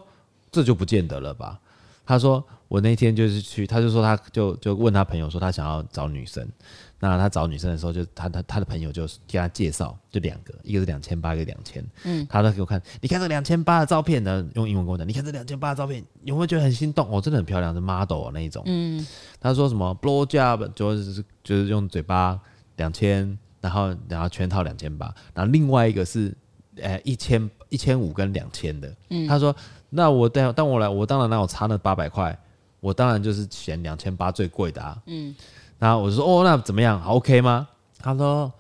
[0.52, 1.60] 这就不见得了吧。”
[2.06, 6.48] 他说：“我那天就是去，他就说他就就问他朋友说他想要找女生。”
[7.02, 11.82] 那他找女生的时候，就他他他的朋友就给他介绍，就两个，一个是两千八，一个两千。
[12.04, 17.10] 嗯，他都给我看，你看这两千八的照片呢，用英文跟我讲，你看这两千八的照片，有没有觉得很心动？
[17.10, 18.62] 哦，真的很漂亮，是 model 那一种。
[18.66, 19.08] 嗯，
[19.40, 22.38] 他说什么 blow job 就是就是用嘴巴
[22.76, 26.36] 两千，然后然后全套两千八，然后另外一个是
[26.82, 28.94] 呃一千一千五跟两千的。
[29.10, 29.56] 嗯，他说
[29.90, 32.38] 那我当当我来，我当然那我差那八百块，
[32.80, 34.98] 我当然就是选两千八最贵的啊。
[35.06, 35.36] 嗯。
[35.78, 37.68] 然后我就说哦，那怎么样？OK 吗？
[38.00, 38.52] 他说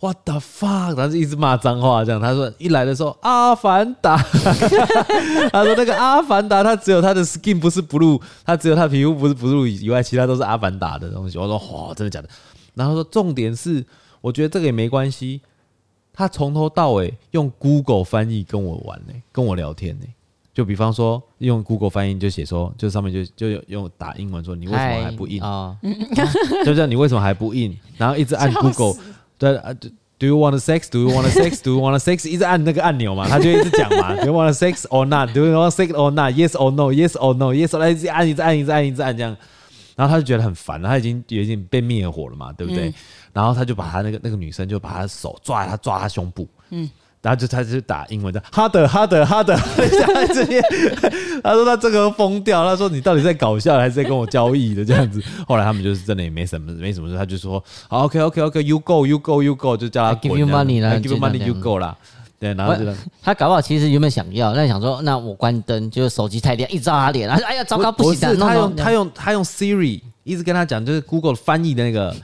[0.00, 0.94] What the fuck？
[0.94, 2.20] 他是一直骂脏话这样。
[2.20, 4.16] 他说一来的时候阿凡达，
[5.52, 11.36] 他说那个阿凡达他只有他的 skin 不是 blue，他只有他皮肤不是 blue 以外，其他都是阿凡达的东西。
[11.36, 12.28] 我说哇，真的假的？
[12.74, 13.84] 然后说重点是，
[14.20, 15.40] 我觉得这个也没关系。
[16.12, 20.06] 他从头到尾用 Google 翻译跟我玩呢，跟我聊天呢。
[20.58, 25.40] 就比方说，用 Google 翻译就写说，就上面就就用打英文说，你为什么还不印？
[25.40, 25.76] 啊，
[26.66, 27.78] 就这样，你为什么还不印？
[27.96, 29.00] 然后一直按 Google，
[29.38, 29.72] 对啊
[30.18, 30.90] ，Do you want sex?
[30.90, 31.62] Do you want sex?
[31.62, 32.28] Do you want sex?
[32.28, 35.32] 一直按那个按钮嘛，他就一直讲嘛， Do you want sex or not?
[35.32, 36.32] Do you want sex or not?
[36.34, 36.90] Yes or no?
[36.92, 37.52] Yes or no?
[37.54, 37.88] Yes or no?
[37.88, 39.36] 一直按，一直按，一直按，一直按这样，
[39.94, 42.92] 然后他就觉得很烦了，他已经已经被灭火了嘛，对不对？
[43.32, 46.90] 然后他就把他那个那个女生就把他手抓他抓他胸部，嗯。
[47.28, 50.62] 然后就他就打英文的，哈德哈德哈德，在 这边，
[51.44, 55.22] 他说他这个疯掉，他说你到底在搞笑还是在跟我交易的这样子。
[55.46, 61.18] 后来他们就是真的也没什么没什么事，他就说好 OK OK OK You go You go You go，就叫他 Give you money 啦 Give you
[61.18, 61.94] money You go 啦。
[62.40, 62.84] 对，然后就
[63.22, 72.14] 他搞不好其实原本想要，但想说，那我关灯，就是手机太亮，一照他脸，他说，哎呀，糟糕，不行，他用他用他用 Siri 一直跟他讲，就是 Google 翻译的那个，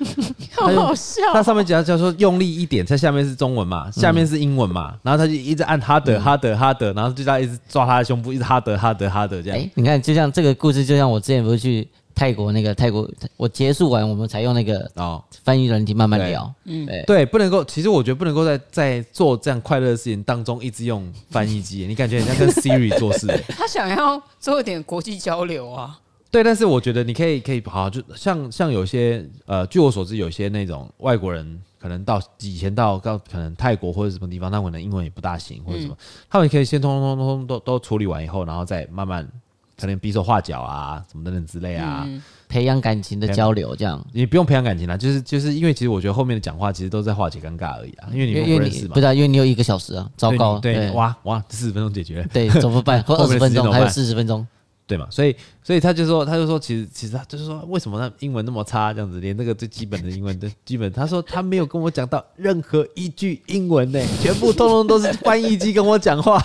[0.77, 1.23] 好好笑。
[1.33, 9.71] 他上面讲叫说用力一点，在下面是中文嘛，下面是英文嘛，然后他就一直按哈德哈德哈德，然后就在一直抓他的胸部，一直哈德哈德哈德这样。
[9.75, 11.89] 你看，就像这个故事，就像我之前不是去。
[12.17, 16.49] 泰国那个泰国，我结束完，我们才用那个哦翻译软体慢慢聊。
[16.63, 23.27] 嗯，对，不能够，其实我觉得不能够在在做这样快乐的事情当中一直用翻译机，你感觉人家跟 Siri 做事。
[23.59, 25.99] 他想要做一点国际交流啊。
[26.35, 39.29] 对，但是我觉得你可以可以好，就像像有些呃，据我所知，有些那种外国人可能到以前到到可能泰国或者什么地方，他可能英文也不大行或者什么，嗯、他们可以先通通通通都都处理完以后，然后再慢慢。
[39.77, 53.03] 可能比手画脚啊，什么等等之类啊，嗯、培养感情的交流这样，你不用培养感情啦，就是就是因为其实我觉得后面的讲话其实都在化解尴尬而已啊，因为你不认识嘛，不是、啊，因为你有一个小时啊，糟糕，对，对哇哇，四十分钟解决了，对，怎么办？
[53.03, 54.47] 或 二十分钟，还有四十分钟。
[54.87, 66.39] 对嘛，所以所以他就说，他就说，其实其实他就是说，为什么他英文那么差，这样子，连那个最基本的英文都基本，他说他没有跟我讲到任何一句英文呢，全部通通都是翻译机跟我讲话，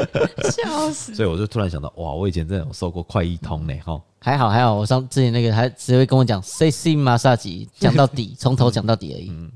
[0.52, 1.14] 笑死。
[1.16, 9.30] 所以我就突然想到，哇，我以前真的有受过快译通呢，哈，还好还好，我上之前那个还只会跟我讲 sexy massage，讲到底，从头讲到底而已。
[9.30, 9.50] 嗯，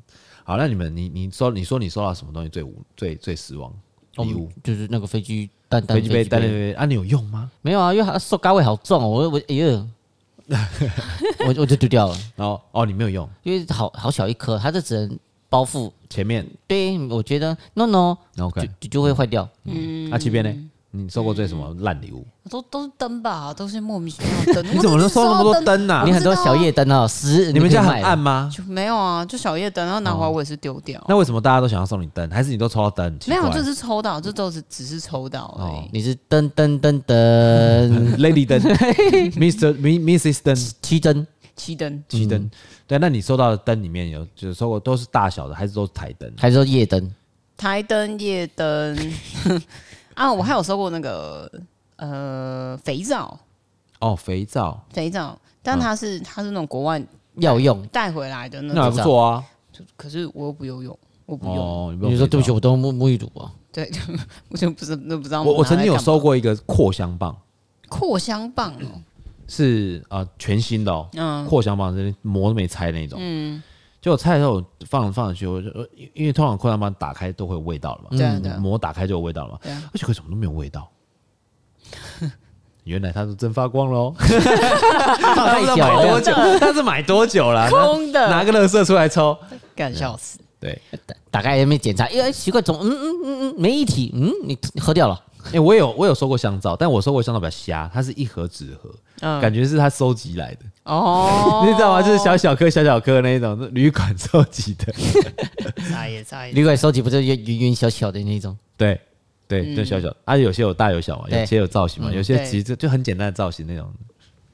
[0.45, 3.71] 好，那你们你你说你说你收到什么东西最无最最失望
[4.25, 4.51] 礼物？
[4.63, 5.49] 就是那个飞机。
[5.71, 7.49] 飞机杯，单飞杯啊，你有用吗？
[7.63, 9.87] 没有啊，因为它塑胶味好重哦，我我哎呀，
[11.47, 12.17] 我 我就丢掉了。
[12.35, 15.17] 然后哦，你没有用，因为好好小一颗，它这只能
[15.49, 16.45] 包覆前面。
[16.67, 19.49] 对，我觉得 no no，OK，就就会坏掉。
[19.65, 20.53] 嗯，那这边呢？
[20.93, 22.27] 你收过最什么烂礼物？
[22.51, 24.67] 都都是灯吧，都是莫名其妙的灯。
[24.75, 26.03] 你怎么能收那么多灯啊？
[26.05, 28.51] 你很多小夜灯哦，十，你们家很暗吗？
[28.53, 31.01] 就没有啊，就小夜灯，然后拿回来我也是丢掉。
[31.09, 32.29] 那为什么大家都想要送你灯？
[32.31, 33.19] 还是你都抽到灯？
[33.29, 35.91] 没有，这是抽到，这都是只是抽到而已。
[35.93, 38.61] 你是灯灯灯灯，Lady 灯，
[39.39, 39.73] Mr.
[39.75, 40.41] Mrs.
[40.43, 41.25] 灯，七灯，
[41.55, 42.51] 七灯，七灯。
[42.89, 46.29] 对，那你收到的灯里面有就是收过都是大小的，还是都是台灯？
[46.37, 47.09] 还是说夜灯？
[47.57, 48.97] 台灯、夜灯。
[50.21, 51.51] 啊，我还有收过那个
[51.97, 53.39] 呃肥皂。
[54.01, 57.03] 哦，肥皂，肥皂，但它是它是那种国外
[57.37, 57.83] 药用。
[57.87, 59.43] 带回来的那种，那还不错啊。
[59.97, 61.99] 可是我又不游泳，我不用。
[62.11, 63.51] 你说对不起，我都沐沐浴乳啊。
[63.73, 63.91] 对，
[64.51, 65.43] 我就不是都不知道。
[65.43, 67.35] 我我曾经有收过一个扩香棒，
[67.89, 69.01] 扩香棒哦，
[69.49, 73.63] 是啊，全新的哦，嗯，扩香棒是膜都没拆那种，嗯。
[74.01, 75.69] 就我拆的时候放放上去，我就
[76.15, 79.59] 因为通常扩香棒打开都会有味道了嘛，对，膜打开就有味道了嘛，
[79.93, 80.89] 而且为什么都没有味道？
[82.85, 84.13] 原来它是真发光喽！
[84.19, 86.33] 放太久了，买多久？
[86.59, 87.69] 他是买多久了？
[87.71, 89.37] 空的，拿个乐色出来抽，
[89.77, 90.39] 干笑死！
[90.59, 90.81] 对，
[91.31, 95.23] 打开也没检查，因为奇怪，总嗯嗯嗯嗯没液体，嗯，你喝掉了。
[95.47, 102.03] 哎、欸，我有我有收过香皂，但我收过香皂比较瞎，它是一盒纸盒，嗯、感觉是他收集来的哦， 你知道吗？
[102.03, 104.93] 就是小小颗小小颗那一种，旅馆收集的，
[105.91, 108.57] 差也差一，旅馆收集不是圆圆小小的那种？
[108.77, 109.01] 对
[109.49, 113.87] 对，就小小，而且、嗯啊、有些有大有小嘛，有些有造型嘛，嗯、有些其实就很简单的造型那种。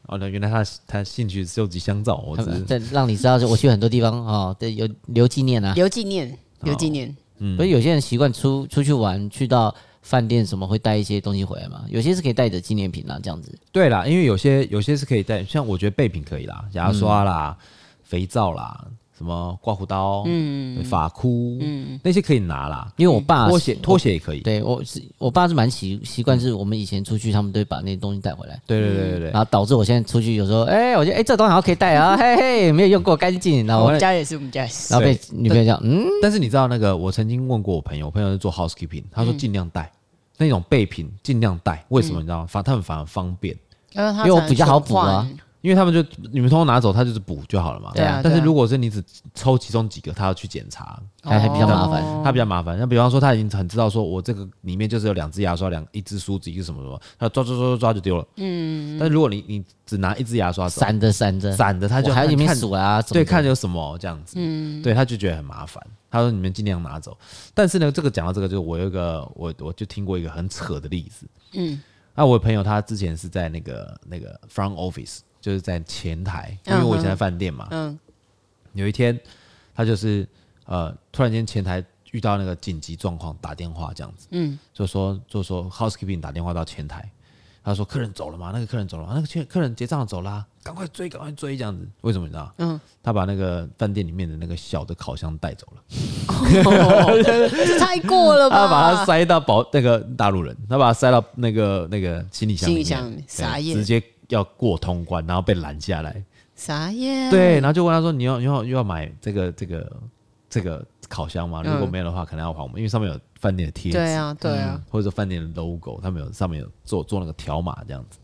[0.08, 7.14] 哦，那原来他他兴趣收集香皂，我只是在让你知道，我去很多地方哦，对，有留纪念啊，留纪念，留纪念。
[7.38, 9.74] 嗯，所以有些人习惯出出去玩，去到。
[10.06, 11.84] 饭店什么会带一些东西回来吗？
[11.88, 13.52] 有些是可以带着纪念品啦，这样子。
[13.72, 17.66] 对啦，因为有些有些是可以带，像我觉得备品可以啦，牙刷啦、嗯、
[18.04, 18.86] 肥皂啦。
[19.16, 22.92] 什么刮胡刀、嗯，发箍，嗯，那些可以拿啦。
[22.96, 24.40] 因为我爸拖鞋，拖鞋也可以。
[24.40, 28.60] 对，我是我爸是蛮习习惯，是我们以前出去，他们都会把那些东西带回来。
[28.66, 29.30] 对对对对对。
[29.30, 33.66] 然后导致我现在出去有时候，哎，我觉得哎，这东西好像可以带啊， 嘿嘿，没有用过，干净。
[33.66, 34.92] 然后我们家也是，我们家也是。
[34.92, 36.04] 然后被女朋友讲，嗯。
[36.20, 39.90] 但是你知道那个，我曾经问过我朋友，我朋友是做 housekeeping，他说尽量带
[40.36, 41.82] 那种备品，尽量带。
[41.88, 42.46] 为什么你知道吗？
[42.46, 43.56] 反他们反而方便，
[43.94, 45.26] 因为我比较好补啊。
[45.66, 46.00] 因为他们就
[46.30, 47.90] 你们通通拿走，他就是补就好了嘛。
[47.92, 48.20] 对啊。
[48.22, 49.02] 但是如果是你只
[49.34, 52.04] 抽其中几个，他要去检查，还还比较麻烦。
[52.22, 52.78] 他比较麻烦。
[52.78, 58.24] 那比方说，他已经很知道说，我这个里面就是有两只牙刷，两一支梳子，一个什么什么，他抓抓抓抓抓就丢了。
[58.36, 58.96] 嗯。
[58.96, 64.36] 但是如果你你只拿一支牙刷，散着散着散着，他就还有里面数啊，对，看有什么这样子。
[64.38, 64.80] 嗯。
[64.82, 65.84] 对，他就觉得很麻烦。
[66.08, 67.18] 他说你们尽量拿走。
[67.54, 71.26] 但是呢，这个讲到这个，就我有一个我我就听过一个很扯的例子。
[71.54, 71.82] 嗯。
[72.14, 75.18] 那我朋友他之前是在那个那个 front office。
[75.46, 77.68] 就是在前台，因为我以前在饭店嘛。
[77.70, 77.96] 嗯。
[78.72, 79.16] 有一天，
[79.76, 80.26] 他就是
[80.64, 81.80] 呃，突然间前台
[82.10, 84.26] 遇到那个紧急状况，打电话这样子。
[84.32, 84.58] 嗯。
[84.74, 87.08] 就说就说 housekeeping 打电话到前台，
[87.62, 88.50] 他说客人走了吗？
[88.52, 89.12] 那个客人走了吗？
[89.14, 90.44] 那个客客人结账走啦。
[90.64, 91.88] 赶快追，赶快追，这样子。
[92.00, 92.52] 为什么你知道？
[92.58, 98.56] 嗯，他把那个饭店里面的那个小的烤箱带走了，这太过了吧？
[98.66, 106.22] 他把它塞到保那个大陆人，他把它塞到那个那个行李箱里面，行李箱傻眼，直接要过通关，然后被拦下来，
[106.54, 107.30] 啥耶。
[107.30, 109.96] 对，然后就问他说：“你要你要又要买这个这个
[110.48, 111.62] 这个烤箱吗？
[111.62, 118.18] 如果没有的话，可能要还我们，因为上面有饭店的贴纸，对啊对啊，或者说饭店的 logo，他们有上面有做做那个条码这样子。”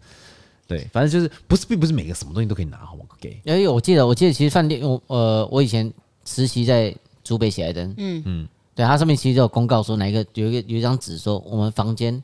[0.65, 3.05] 对，反正就是不是，并不是每个什么东西都可以拿，好吗？
[3.21, 3.39] 给。
[3.45, 5.93] 因为我记得，我记得其实饭店，我呃，我以前
[6.25, 12.23] 实习在竹北喜来登，嗯嗯，对，它上面其实就有公告说哪一个有一个有一张纸说我们房间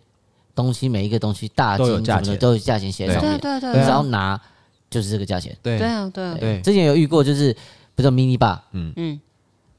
[0.59, 4.41] 东西每一个东西大金什么的都有价钱写在上面，对对对，只要拿
[4.91, 6.37] 就是这个价钱，对对啊对啊。
[6.41, 6.61] 对。
[6.63, 7.57] 之前有遇过，就是
[7.95, 8.93] 不是 mini bar，嗯。
[8.97, 9.21] 嗯，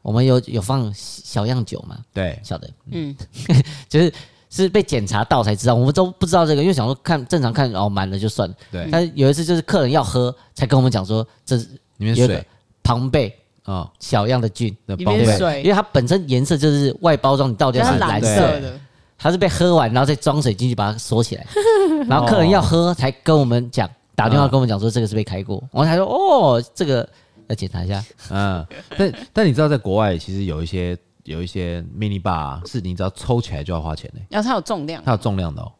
[0.01, 3.13] 我们有有放小样酒嘛，对，晓得，嗯，
[3.89, 4.13] 就是。
[4.51, 8.55] 是被检查到才知道，我们都不知道这个，因为想说看正常看哦满了就算了。
[8.71, 8.89] 对。
[8.91, 11.65] 但是有一次就是客人要喝，才跟我们讲说这是
[11.97, 12.43] 里面水。
[12.81, 14.75] 庞贝啊小样的菌。
[14.87, 18.79] 的庞贝水，因为它本身颜色就是外包装，你倒掉是蓝色的，
[19.19, 21.45] 它是被喝完然后再装水进去把它锁起来，
[22.09, 27.07] 然后客人要喝才跟我们讲，打电话跟我们讲说这个是被开过，我才说哦这个
[27.47, 28.03] 要检查一下。
[28.31, 28.65] 嗯，
[28.97, 30.97] 但但你知道在国外其实有一些。
[31.25, 35.71] 有一些 mini bar 是你只要抽起来就要花钱的，要它有重量，它有重量的哦，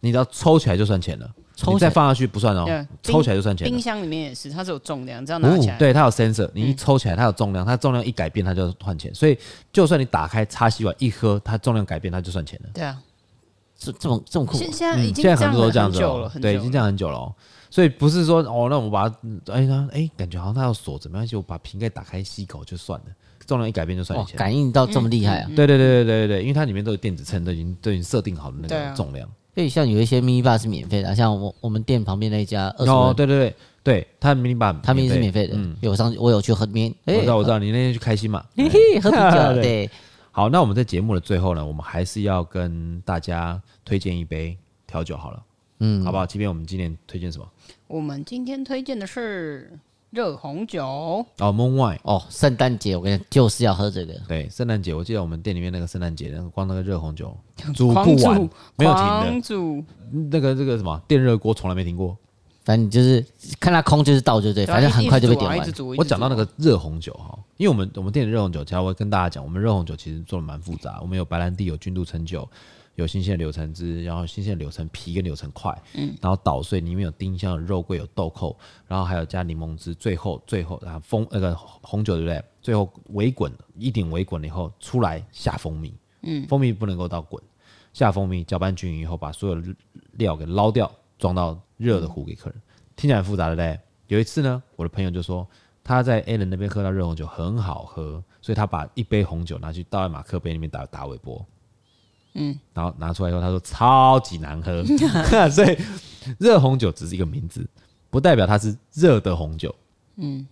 [0.00, 1.30] 你只要抽起来就算钱了，
[1.66, 3.68] 你再放下去不算哦，抽起来就算钱。
[3.68, 9.36] 冰箱里面也是，它是有重量，这样拿起来，对，它有 sensor，你一抽起来它有重量，它重量一改变它就换钱，所以
[9.72, 12.70] 就算你打开插吸管一喝，它重量改变它就算钱了。
[12.72, 12.96] 对啊，
[13.76, 17.34] 这这种这种酷，现在已经现在很多都这样子了，对，已经这样很久了，
[17.70, 19.16] 所以不是说哦，那我把它，
[19.52, 23.06] 哎，它哎，感觉好像它要锁着，没关系，我把瓶盖打开吸口就算了。
[23.46, 25.50] 重量一改变就算钱，感应到这么厉害啊！
[25.56, 29.26] 对对对对对对对，因为它里面都有电子秤，都已经都已经设定好的那个重量。
[29.58, 35.54] 所以像有一些 mini bar 是免费的，像我我们店旁边那一家哦，对对对对，它 mini bar 它 mini 是免费的。
[35.56, 38.44] 嗯，有上我有去喝免，我知道我知道，你那天去开心嘛？
[38.54, 39.90] 嘿嘿，喝啤酒 对。
[40.30, 44.56] 好，那我们在节目的最后呢，我们还是要跟大家推荐一杯
[44.86, 45.42] 调酒好了，
[45.80, 46.24] 嗯，好不好？
[46.24, 47.48] 即便我们今天推荐什么？
[47.88, 49.76] 我们今天推荐的是。
[50.10, 54.14] 热红酒哦，Moon Wine 哦，圣诞节我跟你就是要喝这个。
[54.26, 57.36] 对，圣诞节我记得我们店里面那个圣诞节，那个光那个热红酒
[57.74, 59.84] 煮不完，没有停的。
[60.30, 62.16] 那个这个什么电热锅从来没停过，
[62.64, 63.22] 反正就是
[63.60, 65.58] 看它空就是倒就对，反正很快就被点完。
[65.98, 72.48] 我讲到那个热红酒哈，因为我们我们店的热红酒，其实我会跟大家讲，我们热红酒其实做的蛮复杂，我们有白兰地，有君度橙酒。
[72.98, 78.56] 有新鲜的柳橙汁，然后新鲜的柳橙皮跟柳橙块，嗯，然后捣碎，里面有丁香、有肉桂、有豆蔻，
[78.88, 82.44] 然后还有加柠檬汁，最后最后然后蜂那个红酒对不对？
[82.60, 87.40] 最后微滚一点微滚了以后出来下蜂蜜，嗯，蜂蜜不能够倒滚，
[87.92, 89.74] 下蜂蜜搅拌均匀以后，把所有的
[90.14, 90.90] 料给捞掉，
[91.20, 92.58] 装到热的壶给客人。
[92.58, 92.62] 嗯、
[92.96, 93.78] 听起来很复杂的嘞。
[94.08, 95.46] 有一次呢，我的朋友就说
[95.84, 101.46] 他在 A 人那边喝到热红酒很好喝，所以他把一杯红酒拿去倒在马克杯里面打打微波。
[102.40, 104.84] 嗯，然后拿出来以后，他说超级难喝，
[105.50, 105.76] 所以
[106.38, 107.68] 热红酒只是一个名字，
[108.10, 109.74] 不代表它是热的红酒。
[110.16, 110.46] 嗯，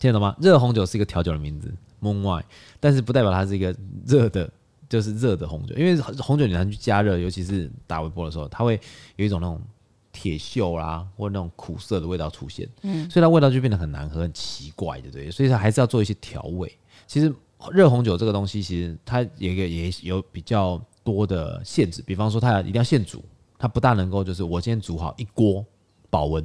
[0.00, 0.34] 听得懂吗？
[0.40, 2.42] 热红酒是一个调酒的名字，Moon Wine，
[2.80, 3.72] 但是不代表它是一个
[4.04, 4.50] 热的，
[4.88, 5.76] 就是热的红酒。
[5.76, 8.80] 因为红酒你拿去加热，尤其是打微波的时候，它会
[9.14, 9.60] 有一种那种
[10.10, 12.68] 铁锈啦，或那种苦涩的味道出现。
[12.82, 15.30] 嗯，所以它味道就变得很难喝，很奇怪，对不对？
[15.30, 16.76] 所以它还是要做一些调味。
[17.06, 17.32] 其实。
[17.72, 23.24] 热红酒这个东西，其实它也也有比较多的限制，比方说它一定要现煮，
[23.56, 25.64] 它不大能够就是我今天煮好一锅
[26.10, 26.42] 保温，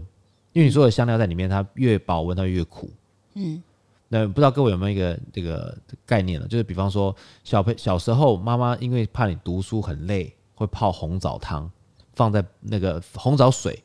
[0.53, 2.91] 因为你所有的香料在里面，它越保温它越苦。
[3.33, 3.63] 嗯，
[4.07, 6.47] 那不知道各位有没有一个这个概念呢？
[6.47, 11.67] 就是比方说小朋小时候妈妈因为怕你读书很累，会泡红枣汤，
[12.13, 13.83] 放在那个红枣水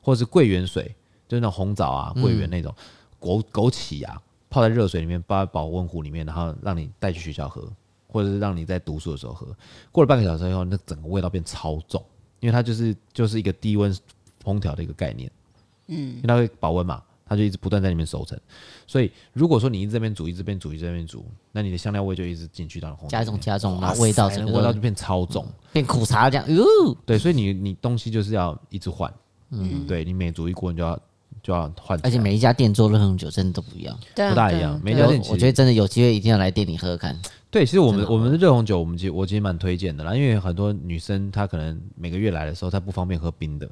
[0.00, 0.84] 或者是桂圆水，
[1.26, 2.72] 就是那种红枣啊、桂圆那种
[3.20, 4.22] 枸枸杞啊。
[4.48, 7.66] 泡在热水里面，放在保温壶里面，然后让你带去学校喝，
[8.12, 9.46] 或者是让你在读书的时候喝。
[9.90, 12.04] 过了半个小时以后，那整个味道变超重，
[12.40, 13.92] 因为它就是就是一个低温
[14.44, 15.30] 烹调的一个概念。
[15.88, 18.38] 嗯，因为它会保温嘛，它就一直不断在里面熟成。
[18.86, 26.54] 所以如果说你一直这边煮，一直这边煮，一直这边煮，那你的香料味就一直进去到红酒加重加重，然后味道整个味道就变超重，嗯、变苦茶这样。
[26.54, 26.64] 哟，
[27.06, 29.12] 对，所以你你东西就是要一直换。
[29.50, 30.98] 嗯，对你每煮一锅，你就要。
[31.42, 34.80] 就要换，而且每一家店做热红酒真的都不一样，不大一样。
[34.84, 37.18] 每家店我觉得真的有机会一定要来店里喝喝看。
[37.52, 43.68] 对，其实我们我们的热红酒，我们其实我其实蛮推荐的啦，因为很多女生她可能每个月来的时候，她不方便喝冰的，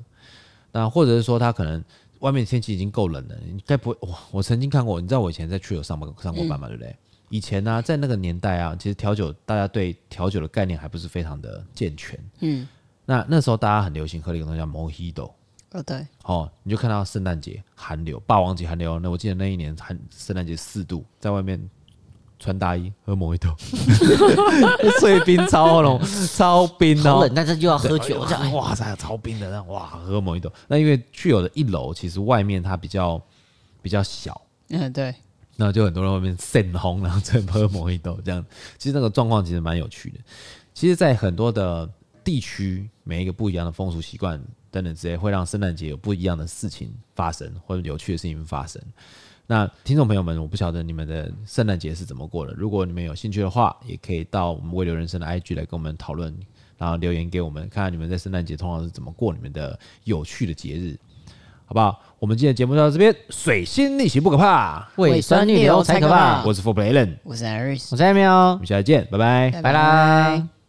[0.70, 1.82] 那或者是说她可能
[2.18, 4.18] 外面天气已经够冷了，你该不会哇？
[4.32, 6.94] 我曾经看过，你知道我以前在去有上班上过班嘛，对不对？
[7.30, 12.68] 以前呢，在那个年代啊，其实调酒大家对调酒的概念还不是非常的健全，嗯，
[13.06, 15.32] 那那时候大家很流行喝的一个东西叫 Mojito。
[15.72, 18.98] 哦，对，哦，你就看到圣诞节寒流，霸王级寒流。
[18.98, 21.70] 那我记得那一年寒圣诞节四度，在外面
[22.40, 23.54] 穿大衣喝莫吉托，
[24.98, 26.00] 碎冰超冷，
[26.34, 30.52] 超冰哦，冷，但是又要喝酒，这样哇塞，超冰的，那哇，喝莫吉托。
[30.66, 33.22] 那因为去有的一楼其实外面它比较
[33.82, 35.14] 比较小，嗯，对，
[35.56, 38.44] 那就很多人外面晒红，然后再喝莫吉托这样。
[38.78, 40.18] 其实那个状况其实蛮有趣的。
[40.72, 41.88] 其实，在很多的
[42.24, 44.42] 地区，每一个不一样的风俗习惯。
[44.72, 48.80] 等等之类，会让圣诞节有不一样的事情发生，或者有趣的事情发生。
[49.50, 52.54] 那听众朋友们，我不晓得你们的圣诞节是怎么过的。
[52.56, 56.32] 如果你们有兴趣的话，也可以到我们未留人生的 IG 来跟我们讨论，
[56.78, 60.96] 然后留言给我们，看看你们在圣诞节通常是怎么过你们的有趣的节日，
[61.66, 62.00] 好不好？
[62.20, 66.44] 我们今天的节目就到这边，水星逆行不可怕，胃酸逆流才可怕。
[66.44, 70.59] 我是 For Play Allen，我是 Iris，我是 Emil，我们下次见，拜拜，拜拜。